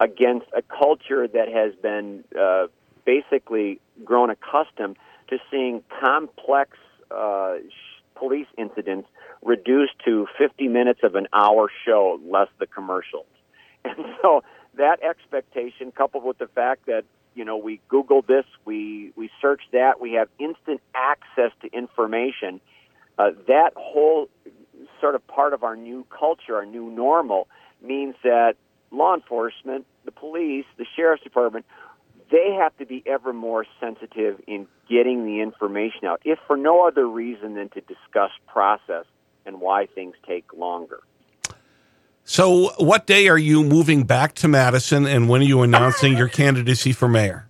against 0.00 0.46
a 0.56 0.62
culture 0.62 1.28
that 1.28 1.48
has 1.48 1.74
been 1.80 2.24
uh, 2.38 2.66
basically 3.04 3.80
grown 4.04 4.30
accustomed 4.30 4.96
to 5.28 5.38
seeing 5.50 5.82
complex 6.00 6.76
uh, 7.10 7.56
police 8.14 8.46
incidents 8.56 9.08
reduced 9.42 9.94
to 10.04 10.26
50 10.36 10.68
minutes 10.68 11.00
of 11.02 11.14
an 11.14 11.28
hour 11.32 11.70
show, 11.86 12.20
less 12.26 12.48
the 12.58 12.66
commercials. 12.66 13.26
And 13.84 14.04
so 14.20 14.42
that 14.74 15.02
expectation, 15.02 15.92
coupled 15.92 16.24
with 16.24 16.38
the 16.38 16.48
fact 16.48 16.86
that 16.86 17.04
you 17.34 17.44
know 17.44 17.56
we 17.56 17.80
Google 17.88 18.22
this, 18.22 18.44
we 18.64 19.12
we 19.16 19.30
search 19.40 19.62
that, 19.72 20.00
we 20.00 20.14
have 20.14 20.28
instant 20.38 20.80
access 20.94 21.52
to 21.62 21.72
information. 21.72 22.60
Uh, 23.18 23.30
that 23.48 23.72
whole 23.76 24.28
sort 25.00 25.14
of 25.14 25.26
part 25.26 25.52
of 25.52 25.62
our 25.62 25.76
new 25.76 26.06
culture, 26.10 26.56
our 26.56 26.66
new 26.66 26.90
normal, 26.90 27.48
means 27.82 28.14
that 28.22 28.54
law 28.90 29.14
enforcement, 29.14 29.86
the 30.04 30.12
police, 30.12 30.64
the 30.76 30.86
sheriff's 30.96 31.22
department, 31.22 31.66
they 32.30 32.56
have 32.58 32.76
to 32.78 32.86
be 32.86 33.02
ever 33.06 33.32
more 33.32 33.66
sensitive 33.80 34.40
in 34.46 34.66
getting 34.88 35.24
the 35.24 35.40
information 35.40 36.04
out, 36.04 36.20
if 36.24 36.38
for 36.46 36.56
no 36.56 36.86
other 36.86 37.06
reason 37.06 37.54
than 37.54 37.68
to 37.70 37.80
discuss 37.80 38.30
process 38.46 39.04
and 39.46 39.60
why 39.60 39.86
things 39.86 40.14
take 40.26 40.52
longer. 40.52 41.00
So, 42.24 42.72
what 42.76 43.06
day 43.06 43.28
are 43.28 43.38
you 43.38 43.64
moving 43.64 44.04
back 44.04 44.34
to 44.36 44.48
Madison, 44.48 45.06
and 45.06 45.30
when 45.30 45.40
are 45.40 45.44
you 45.44 45.62
announcing 45.62 46.16
your 46.16 46.28
candidacy 46.42 46.92
for 46.92 47.08
mayor? 47.08 47.48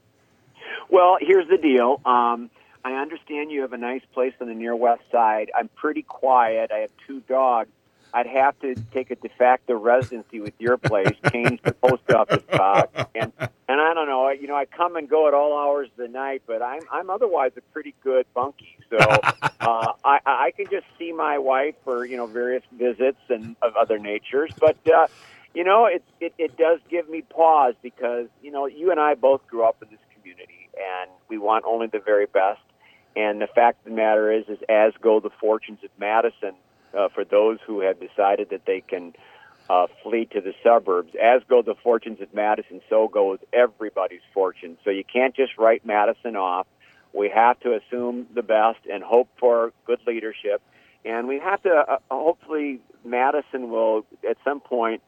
Well, 0.89 1.19
here's 1.21 1.49
the 1.49 1.59
deal. 1.59 2.01
Um, 2.07 2.51
I 2.85 2.93
understand 2.95 3.51
you 3.51 3.63
have 3.63 3.73
a 3.73 3.79
nice 3.79 4.03
place 4.13 4.35
on 4.41 4.49
the 4.49 4.55
near 4.55 4.75
west 4.75 5.03
side. 5.11 5.51
I'm 5.57 5.69
pretty 5.69 6.03
quiet. 6.03 6.71
I 6.73 6.79
have 6.79 6.91
two 7.07 7.21
dogs. 7.21 7.71
I'd 8.15 8.27
have 8.27 8.59
to 8.61 8.75
take 8.93 9.11
a 9.11 9.17
de 9.17 9.29
facto 9.29 9.75
residency 9.75 10.41
with 10.41 10.55
your 10.59 10.79
place, 10.79 11.15
change 11.31 11.61
the 11.63 11.73
post 11.73 12.11
office 12.11 12.43
box, 12.51 12.89
and 13.15 13.33
and 13.39 13.81
I 13.81 13.93
don't 13.93 14.09
know. 14.09 14.31
You 14.31 14.47
know, 14.49 14.57
I 14.57 14.65
come 14.65 14.97
and 14.97 15.09
go 15.09 15.29
at 15.29 15.35
all 15.35 15.59
hours 15.59 15.89
of 15.91 15.97
the 15.99 16.09
night, 16.09 16.43
but 16.47 16.63
I'm 16.63 16.81
I'm 16.91 17.11
otherwise 17.11 17.53
a 17.59 17.61
pretty 17.73 17.95
good 18.03 18.25
bunkie. 18.33 18.79
So 18.89 18.97
uh, 19.61 19.93
I 20.05 20.21
I 20.25 20.53
can 20.57 20.67
just 20.71 20.87
see 20.99 21.13
my 21.13 21.37
wife 21.37 21.75
for 21.85 22.07
you 22.07 22.17
know 22.17 22.27
various 22.27 22.63
visits 22.73 23.21
and 23.29 23.57
of 23.63 23.77
other 23.77 23.99
natures, 23.99 24.53
but. 24.59 24.77
uh 24.89 25.07
you 25.55 25.65
know, 25.65 25.87
it, 25.87 26.05
it 26.21 26.35
it 26.39 26.57
does 26.57 26.79
give 26.91 27.09
me 27.09 27.23
pause 27.23 27.75
because 27.83 28.27
you 28.43 28.51
know 28.51 28.67
you 28.67 28.91
and 28.91 29.01
I 29.01 29.15
both 29.15 29.47
grew 29.49 29.65
up 29.65 29.83
in 29.83 29.89
this 29.91 29.99
community, 30.15 30.69
and 30.77 31.11
we 31.29 31.39
want 31.39 31.65
only 31.67 31.87
the 31.87 31.99
very 31.99 32.27
best. 32.27 32.61
And 33.19 33.41
the 33.41 33.49
fact 33.49 33.81
of 33.81 33.91
the 33.91 33.97
matter 33.97 34.31
is, 34.31 34.45
is 34.49 34.59
as 34.69 34.93
go 35.03 35.19
the 35.19 35.31
fortunes 35.41 35.81
of 35.83 35.91
Madison 35.99 36.55
uh, 36.97 37.09
for 37.09 37.25
those 37.25 37.59
who 37.67 37.81
have 37.81 37.99
decided 37.99 38.51
that 38.51 38.65
they 38.65 38.81
can 38.81 39.13
uh, 39.69 39.89
flee 40.05 40.27
to 40.27 40.41
the 40.41 40.55
suburbs. 40.63 41.13
As 41.21 41.43
go 41.49 41.61
the 41.61 41.75
fortunes 41.75 42.21
of 42.21 42.33
Madison, 42.33 42.81
so 42.89 43.09
goes 43.09 43.41
everybody's 43.53 44.21
fortune. 44.33 44.79
So 44.85 44.91
you 44.91 45.03
can't 45.03 45.35
just 45.35 45.59
write 45.59 45.85
Madison 45.85 46.37
off. 46.37 46.69
We 47.13 47.29
have 47.31 47.59
to 47.61 47.75
assume 47.75 48.29
the 48.33 48.43
best 48.43 48.79
and 48.89 49.03
hope 49.03 49.29
for 49.41 49.73
good 49.85 49.99
leadership. 50.07 50.63
And 51.05 51.27
we 51.27 51.41
have 51.41 51.61
to, 51.65 51.71
uh, 51.71 51.97
hopefully, 52.13 52.79
Madison 53.05 53.69
will 53.69 54.07
at 54.29 54.37
some 54.45 54.61
point 54.61 55.03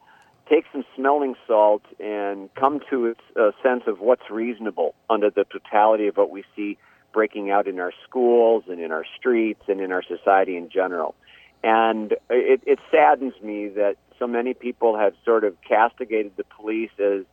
take 0.48 0.64
some 0.72 0.84
smelling 0.96 1.36
salt 1.46 1.82
and 2.00 2.52
come 2.56 2.80
to 2.90 3.06
its 3.06 3.20
uh, 3.38 3.52
sense 3.62 3.84
of 3.86 4.00
what's 4.00 4.28
reasonable 4.30 4.96
under 5.08 5.30
the 5.30 5.44
totality 5.44 6.08
of 6.08 6.16
what 6.16 6.30
we 6.32 6.42
see 6.56 6.76
breaking 7.12 7.50
out 7.50 7.66
in 7.66 7.80
our 7.80 7.92
schools 8.08 8.64
and 8.68 8.80
in 8.80 8.92
our 8.92 9.04
streets 9.18 9.62
and 9.68 9.80
in 9.80 9.92
our 9.92 10.02
society 10.02 10.56
in 10.56 10.68
general. 10.68 11.14
And 11.62 12.12
it, 12.30 12.62
it 12.66 12.78
saddens 12.90 13.34
me 13.42 13.68
that 13.68 13.96
so 14.18 14.26
many 14.26 14.54
people 14.54 14.96
have 14.96 15.14
sort 15.24 15.44
of 15.44 15.56
castigated 15.62 16.32
the 16.36 16.44
police 16.44 16.90
as 16.98 17.24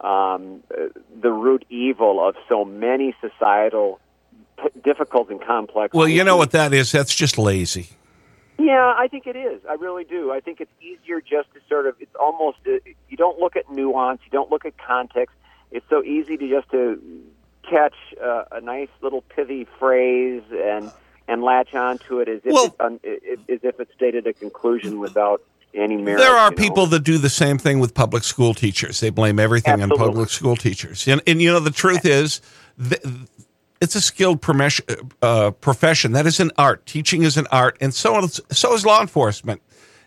um, 0.00 0.62
the 1.20 1.30
root 1.30 1.64
evil 1.68 2.26
of 2.26 2.36
so 2.48 2.64
many 2.64 3.14
societal 3.20 4.00
difficult 4.82 5.30
and 5.30 5.40
complex. 5.44 5.94
Well, 5.94 6.08
you 6.08 6.24
know 6.24 6.36
what 6.36 6.52
that 6.52 6.72
is? 6.72 6.92
That's 6.92 7.14
just 7.14 7.38
lazy. 7.38 7.88
Yeah, 8.58 8.92
I 8.96 9.06
think 9.08 9.26
it 9.28 9.36
is. 9.36 9.60
I 9.68 9.74
really 9.74 10.02
do. 10.02 10.32
I 10.32 10.40
think 10.40 10.60
it's 10.60 10.72
easier 10.80 11.20
just 11.20 11.52
to 11.54 11.60
sort 11.68 11.86
of. 11.86 11.94
It's 12.00 12.14
almost 12.18 12.58
uh, 12.66 12.78
you 13.08 13.16
don't 13.16 13.38
look 13.38 13.54
at 13.54 13.70
nuance, 13.70 14.20
you 14.24 14.30
don't 14.30 14.50
look 14.50 14.64
at 14.64 14.76
context. 14.78 15.36
It's 15.70 15.86
so 15.88 16.02
easy 16.02 16.36
to 16.36 16.48
just 16.48 16.68
to 16.70 17.00
catch 17.68 17.94
uh, 18.22 18.44
a 18.52 18.60
nice 18.60 18.88
little 19.00 19.22
pithy 19.22 19.66
phrase 19.78 20.42
and 20.52 20.90
and 21.26 21.42
latch 21.42 21.74
onto 21.74 22.20
it 22.20 22.28
as 22.28 22.40
if 22.44 22.52
Well- 22.52 22.64
it, 22.66 22.74
um, 22.80 23.00
as 23.04 23.60
if 23.62 23.78
it 23.78 23.88
stated 23.94 24.26
a 24.26 24.32
conclusion 24.32 24.98
without 24.98 25.42
any 25.74 25.96
merit. 25.96 26.18
There 26.18 26.36
are 26.36 26.50
you 26.50 26.56
know? 26.56 26.62
people 26.62 26.86
that 26.86 27.00
do 27.00 27.18
the 27.18 27.28
same 27.28 27.58
thing 27.58 27.80
with 27.80 27.92
public 27.94 28.24
school 28.24 28.54
teachers. 28.54 29.00
They 29.00 29.10
blame 29.10 29.38
everything 29.38 29.82
on 29.82 29.90
public 29.90 30.30
school 30.30 30.56
teachers. 30.56 31.06
And, 31.06 31.20
and 31.26 31.42
you 31.42 31.52
know, 31.52 31.60
the 31.60 31.70
truth 31.70 32.06
is, 32.06 32.40
th- 32.78 33.02
it's 33.80 33.94
a 33.94 34.00
skilled 34.00 34.44
uh, 35.22 35.50
profession. 35.52 36.12
That 36.12 36.26
is 36.26 36.40
an 36.40 36.50
art. 36.56 36.86
Teaching 36.86 37.22
is 37.22 37.36
an 37.36 37.46
art, 37.52 37.76
and 37.80 37.94
so 37.94 38.18
is, 38.18 38.40
so 38.50 38.74
is 38.74 38.84
law 38.84 39.00
enforcement. 39.00 39.62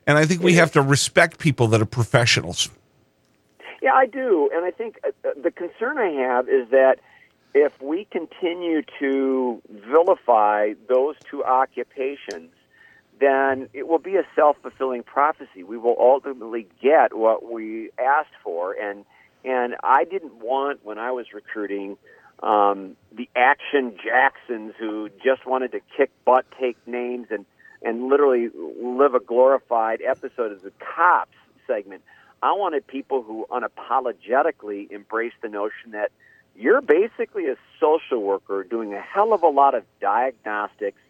And 0.08 0.18
I 0.18 0.26
think 0.26 0.42
we 0.42 0.54
have 0.56 0.72
to 0.72 0.82
respect 0.82 1.38
people 1.38 1.68
that 1.68 1.82
are 1.82 1.86
professionals. 1.86 2.70
Yeah, 3.82 3.94
I 3.94 4.06
do, 4.06 4.50
and 4.54 4.66
I 4.66 4.72
think 4.72 5.00
uh, 5.04 5.10
uh, 5.28 5.32
the 5.42 5.52
concern 5.52 5.98
I 5.98 6.10
have 6.12 6.50
is 6.50 6.70
that 6.70 7.00
if 7.54 7.82
we 7.82 8.06
continue 8.06 8.82
to 9.00 9.62
vilify 9.70 10.74
those 10.88 11.16
two 11.30 11.44
occupations, 11.44 12.52
then 13.20 13.70
it 13.74 13.88
will 13.88 14.00
be 14.00 14.16
a 14.16 14.24
self-fulfilling 14.36 15.04
prophecy. 15.04 15.64
We 15.64 15.78
will 15.78 15.96
ultimately 16.00 16.68
get 16.82 17.16
what 17.16 17.52
we 17.52 17.92
asked 18.00 18.36
for, 18.44 18.74
and 18.74 19.06
and 19.44 19.76
I 19.84 20.06
didn't 20.06 20.36
want 20.36 20.86
when 20.86 20.98
I 20.98 21.12
was 21.12 21.34
recruiting 21.34 21.98
um, 22.44 22.96
the 23.12 23.28
action 23.36 23.96
Jacksons 24.04 24.74
who 24.80 25.10
just 25.24 25.46
wanted 25.46 25.72
to 25.74 25.82
kick 25.98 26.12
butt, 26.26 26.46
take 26.60 26.78
names, 26.88 27.28
and 27.30 27.46
and 27.84 28.10
literally 28.10 28.50
live 28.82 29.14
a 29.14 29.20
glorified 29.20 30.02
episode 30.02 30.52
of 30.52 30.62
the 30.62 30.72
cops 30.80 31.38
segment. 31.68 32.04
I 32.44 32.54
wanted 32.54 32.88
people 32.88 33.22
who 33.22 33.46
unapologetically 33.52 34.92
embrace 34.92 35.34
the 35.42 35.50
notion 35.50 35.92
that 35.92 36.12
you're 36.56 36.82
basically 36.82 37.48
a 37.48 37.56
social 37.80 38.22
worker 38.22 38.64
doing 38.64 38.94
a 38.94 39.02
hell 39.02 39.34
of 39.34 39.44
a 39.44 39.50
lot 39.50 39.76
of 39.76 39.84
diagnostics, 40.00 41.02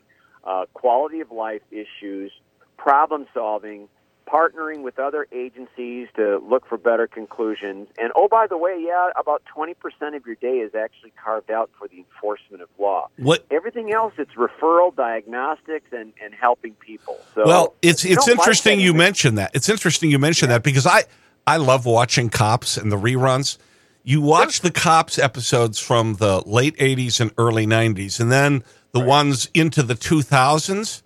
uh, 0.44 0.66
quality 0.74 1.20
of 1.20 1.32
life 1.32 1.62
issues, 1.72 2.32
problem 2.78 3.28
solving, 3.34 3.88
partnering 4.32 4.82
with 4.82 4.98
other 4.98 5.28
agencies 5.32 6.08
to 6.16 6.38
look 6.48 6.66
for 6.66 6.78
better 6.78 7.08
conclusions. 7.08 7.88
And 7.98 8.12
oh, 8.16 8.28
by 8.28 8.48
the 8.48 8.58
way, 8.58 8.78
yeah, 8.80 9.10
about 9.20 9.44
20% 9.56 9.76
of 10.16 10.26
your 10.26 10.36
day 10.36 10.60
is 10.60 10.74
actually 10.74 11.12
carved 11.22 11.52
out 11.52 11.70
for 11.78 11.88
the 11.88 11.98
enforcement 11.98 12.62
of 12.62 12.70
law. 12.80 13.10
What? 13.18 13.46
Everything 13.52 13.92
else, 13.92 14.14
it's 14.18 14.34
referral, 14.34 14.96
diagnostics, 14.96 15.92
and, 15.92 16.14
and 16.24 16.34
helping 16.34 16.74
people. 16.76 17.18
So 17.36 17.46
Well, 17.46 17.76
it's 17.82 18.06
it's 18.06 18.28
like 18.28 18.38
interesting 18.38 18.80
you 18.80 18.94
mentioned 18.94 19.38
that. 19.38 19.52
It's 19.54 19.70
interesting 19.70 20.12
you 20.12 20.20
mentioned 20.20 20.52
that 20.52 20.64
because 20.64 20.86
I 20.86 21.04
I 21.46 21.58
love 21.58 21.86
watching 21.86 22.30
cops 22.30 22.78
and 22.78 22.92
the 22.92 22.98
reruns. 22.98 23.58
You 24.04 24.22
watch 24.22 24.62
the 24.62 24.72
cops 24.72 25.20
episodes 25.20 25.80
from 25.80 26.16
the 26.16 26.42
late 26.46 26.76
80s 26.78 27.20
and 27.20 27.32
early 27.38 27.68
90s 27.68 28.20
and 28.20 28.32
then 28.32 28.64
the 28.92 29.00
ones 29.00 29.50
into 29.54 29.84
the 29.84 29.94
2000s. 29.94 31.04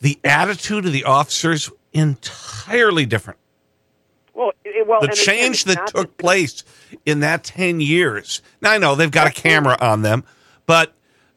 The 0.00 0.18
attitude 0.22 0.84
of 0.84 0.92
the 0.92 1.04
officers 1.04 1.70
entirely 1.92 3.06
different. 3.06 3.38
Well, 4.34 4.52
it, 4.64 4.86
well 4.86 5.00
The 5.00 5.06
again, 5.06 5.16
change 5.16 5.66
it's 5.66 5.74
that 5.74 5.86
took 5.86 6.18
place 6.18 6.64
in 7.06 7.20
that 7.20 7.44
10 7.44 7.80
years. 7.80 8.42
Now 8.60 8.72
I 8.72 8.78
know 8.78 8.94
they've 8.94 9.10
got 9.10 9.26
a 9.26 9.30
camera 9.30 9.78
on 9.80 10.02
them, 10.02 10.24
but 10.66 10.92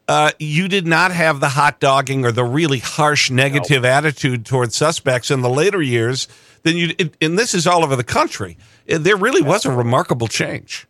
uh, 0.08 0.32
you 0.38 0.68
did 0.68 0.86
not 0.86 1.12
have 1.12 1.40
the 1.40 1.50
hot 1.50 1.80
dogging 1.80 2.24
or 2.24 2.32
the 2.32 2.44
really 2.44 2.78
harsh 2.78 3.30
negative 3.30 3.84
attitude 3.84 4.44
towards 4.44 4.74
suspects 4.74 5.30
in 5.30 5.42
the 5.42 5.50
later 5.50 5.80
years. 5.80 6.28
Then 6.62 6.76
you, 6.76 6.94
it, 6.98 7.14
and 7.20 7.38
this 7.38 7.54
is 7.54 7.66
all 7.66 7.84
over 7.84 7.94
the 7.94 8.04
country. 8.04 8.58
There 8.86 9.16
really 9.16 9.42
was 9.42 9.64
a 9.64 9.70
remarkable 9.70 10.26
change. 10.26 10.86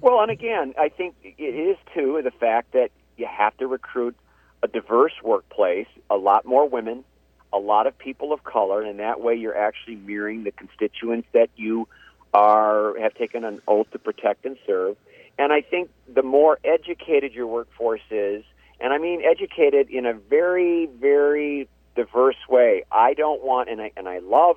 Well, 0.00 0.20
and 0.20 0.30
again, 0.30 0.74
I 0.78 0.88
think 0.88 1.16
it 1.22 1.42
is 1.42 1.76
too 1.94 2.20
the 2.22 2.30
fact 2.30 2.72
that 2.72 2.90
you 3.16 3.26
have 3.26 3.56
to 3.58 3.66
recruit 3.66 4.16
a 4.62 4.68
diverse 4.68 5.12
workplace, 5.22 5.88
a 6.08 6.16
lot 6.16 6.44
more 6.44 6.68
women, 6.68 7.04
a 7.52 7.58
lot 7.58 7.86
of 7.86 7.98
people 7.98 8.32
of 8.32 8.44
color, 8.44 8.82
and 8.82 9.00
that 9.00 9.20
way 9.20 9.34
you're 9.34 9.56
actually 9.56 9.96
mirroring 9.96 10.44
the 10.44 10.52
constituents 10.52 11.28
that 11.32 11.50
you 11.56 11.88
are 12.34 12.98
have 13.00 13.14
taken 13.14 13.44
an 13.44 13.60
oath 13.66 13.90
to 13.92 13.98
protect 13.98 14.44
and 14.44 14.56
serve. 14.66 14.96
And 15.38 15.52
I 15.52 15.62
think 15.62 15.90
the 16.12 16.22
more 16.22 16.58
educated 16.64 17.32
your 17.32 17.46
workforce 17.46 18.02
is, 18.10 18.44
and 18.80 18.92
I 18.92 18.98
mean 18.98 19.22
educated 19.24 19.88
in 19.88 20.06
a 20.06 20.12
very, 20.12 20.86
very 20.86 21.68
diverse 21.96 22.36
way. 22.48 22.84
I 22.92 23.14
don't 23.14 23.42
want, 23.42 23.68
and 23.68 23.80
I 23.80 23.92
and 23.96 24.08
I 24.08 24.18
love. 24.18 24.56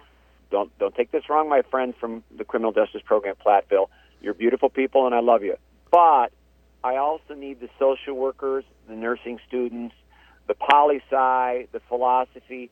Don't 0.51 0.75
don't 0.80 0.93
take 0.93 1.12
this 1.12 1.30
wrong, 1.30 1.47
my 1.49 1.62
friend 1.62 1.95
from 1.95 2.23
the 2.36 2.43
criminal 2.43 2.73
justice 2.73 3.01
program, 3.06 3.36
Platteville. 3.43 3.88
You're 4.21 4.34
beautiful 4.34 4.69
people, 4.69 5.05
and 5.05 5.15
I 5.15 5.19
love 5.19 5.43
you. 5.43 5.55
But 5.91 6.31
I 6.84 6.97
also 6.97 7.34
need 7.36 7.60
the 7.60 7.69
social 7.79 8.13
workers, 8.13 8.63
the 8.88 8.95
nursing 8.95 9.39
students, 9.47 9.95
the 10.47 10.55
poli 10.55 11.01
sci, 11.10 11.67
the 11.71 11.81
philosophy. 11.88 12.69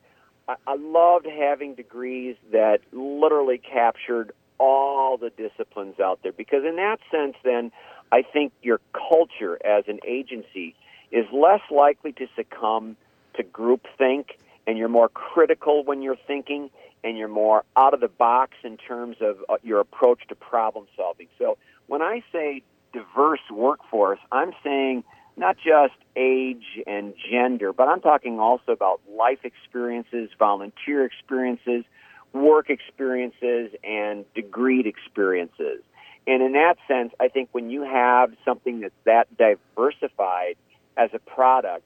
I, 0.48 0.54
I 0.66 0.76
loved 0.76 1.26
having 1.26 1.74
degrees 1.74 2.36
that 2.52 2.80
literally 2.92 3.58
captured 3.58 4.32
all 4.58 5.16
the 5.16 5.30
disciplines 5.30 5.98
out 6.00 6.20
there 6.22 6.32
because, 6.32 6.64
in 6.64 6.76
that 6.76 6.98
sense, 7.10 7.34
then 7.44 7.72
I 8.12 8.22
think 8.22 8.52
your 8.62 8.80
culture 8.92 9.58
as 9.64 9.84
an 9.88 10.00
agency 10.06 10.74
is 11.10 11.26
less 11.32 11.62
likely 11.70 12.12
to 12.12 12.26
succumb 12.36 12.96
to 13.34 13.42
groupthink, 13.42 14.26
and 14.66 14.76
you're 14.76 14.88
more 14.88 15.08
critical 15.08 15.84
when 15.84 16.02
you're 16.02 16.18
thinking, 16.26 16.70
and 17.02 17.16
you're 17.16 17.28
more 17.28 17.64
out 17.76 17.94
of 17.94 18.00
the 18.00 18.08
box 18.08 18.52
in 18.62 18.76
terms 18.76 19.16
of 19.20 19.38
uh, 19.48 19.56
your 19.62 19.80
approach 19.80 20.20
to 20.28 20.34
problem 20.34 20.86
solving. 20.96 21.28
So 21.38 21.58
when 21.86 22.02
I 22.02 22.22
say 22.32 22.62
diverse 22.92 23.40
workforce, 23.50 24.18
I'm 24.30 24.52
saying 24.62 25.04
not 25.36 25.56
just 25.56 25.94
age 26.16 26.80
and 26.86 27.14
gender, 27.30 27.72
but 27.72 27.88
I'm 27.88 28.00
talking 28.00 28.38
also 28.38 28.72
about 28.72 29.00
life 29.08 29.40
experiences, 29.44 30.30
volunteer 30.38 31.04
experiences, 31.04 31.84
work 32.32 32.70
experiences, 32.70 33.72
and 33.82 34.24
degreed 34.34 34.86
experiences. 34.86 35.82
And 36.26 36.42
in 36.42 36.52
that 36.52 36.76
sense, 36.86 37.12
I 37.18 37.28
think 37.28 37.48
when 37.52 37.70
you 37.70 37.82
have 37.82 38.32
something 38.44 38.80
that's 38.80 38.94
that 39.04 39.26
diversified 39.36 40.56
as 40.96 41.10
a 41.14 41.18
product, 41.18 41.84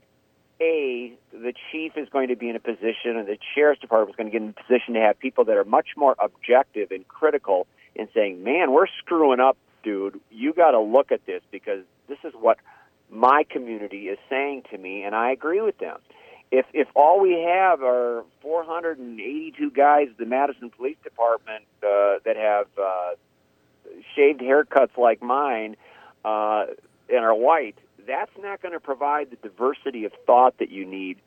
a, 0.64 1.12
the 1.33 1.53
chief 1.70 1.92
is 1.96 2.09
going 2.09 2.29
to 2.29 2.37
be 2.37 2.48
in 2.48 2.57
a 2.57 2.61
position, 2.61 3.16
and 3.18 3.27
the 3.29 3.38
sheriff's 3.55 3.81
department 3.81 4.11
is 4.11 4.16
going 4.16 4.31
to 4.31 4.33
get 4.33 4.42
in 4.42 4.55
a 4.57 4.62
position 4.64 4.94
to 4.94 5.00
have 5.00 5.18
people 5.18 5.44
that 5.44 5.57
are 5.57 5.64
much 5.64 5.88
more 5.96 6.14
objective 6.18 6.90
and 6.90 7.07
critical 7.07 7.66
in 7.94 8.09
saying, 8.14 8.42
man, 8.42 8.72
we're 8.72 8.87
screwing 8.98 9.40
up, 9.40 9.57
dude. 9.83 10.20
You 10.31 10.53
got 10.53 10.72
to 10.72 10.81
look 10.81 11.12
at 11.12 11.24
this 11.27 11.42
because 11.50 11.83
this 12.09 12.18
is 12.24 12.33
what 12.35 12.59
my 13.11 13.44
community 13.48 14.09
is 14.09 14.18
saying 14.31 14.62
to 14.70 14.79
me, 14.79 15.05
and 15.05 15.14
I 15.14 15.31
agree 15.33 15.61
with 15.61 15.79
them. 15.79 15.98
if 16.50 16.66
if 16.72 16.88
all 16.94 17.20
we 17.20 17.33
have 17.42 17.83
are 17.83 18.24
482 18.42 19.70
guys 19.70 20.09
the 20.18 20.27
Madison 20.27 20.70
Police 20.70 20.96
Department 21.03 21.64
uh, 21.83 22.18
that 22.24 22.37
have 22.37 22.66
uh, 22.81 23.11
shaved 24.14 24.40
haircuts 24.40 24.96
like 24.96 25.22
mine 25.22 25.77
uh, 26.24 26.66
and 27.09 27.24
are 27.24 27.35
white, 27.35 27.77
that's 28.07 28.31
not 28.40 28.62
going 28.62 28.73
to 28.73 28.81
provide 28.81 29.31
the 29.31 29.37
diversity 29.37 30.05
of 30.05 30.12
thought 30.27 30.59
that 30.59 30.71
you 30.71 30.85
need, 30.85 31.19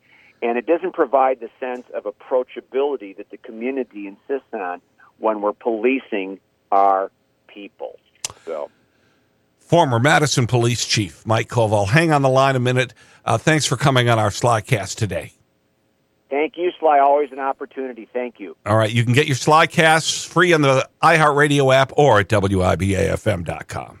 and 0.42 0.58
it 0.58 0.66
doesn't 0.66 0.92
provide 0.92 1.40
the 1.40 1.50
sense 1.60 1.86
of 1.94 2.04
approachability 2.04 3.16
that 3.16 3.30
the 3.30 3.36
community 3.38 4.06
insists 4.06 4.52
on 4.52 4.80
when 5.18 5.40
we're 5.40 5.52
policing 5.52 6.40
our 6.70 7.10
people. 7.46 7.98
So. 8.44 8.70
Former 9.58 9.98
Madison 9.98 10.46
Police 10.46 10.86
Chief 10.86 11.26
Mike 11.26 11.48
Koval. 11.48 11.88
Hang 11.88 12.10
on 12.10 12.22
the 12.22 12.28
line 12.30 12.56
a 12.56 12.60
minute. 12.60 12.94
Uh, 13.24 13.36
thanks 13.36 13.66
for 13.66 13.76
coming 13.76 14.08
on 14.08 14.18
our 14.18 14.30
Slycast 14.30 14.96
today. 14.96 15.32
Thank 16.30 16.56
you, 16.56 16.72
Sly. 16.78 16.98
Always 16.98 17.32
an 17.32 17.38
opportunity. 17.38 18.08
Thank 18.12 18.38
you. 18.38 18.56
All 18.66 18.76
right. 18.76 18.90
You 18.90 19.04
can 19.04 19.12
get 19.14 19.26
your 19.26 19.36
Slycasts 19.36 20.26
free 20.26 20.52
on 20.52 20.62
the 20.62 20.88
iHeartRadio 21.02 21.74
app 21.74 21.92
or 21.96 22.20
at 22.20 22.28
WIBAFM.com. 22.28 24.00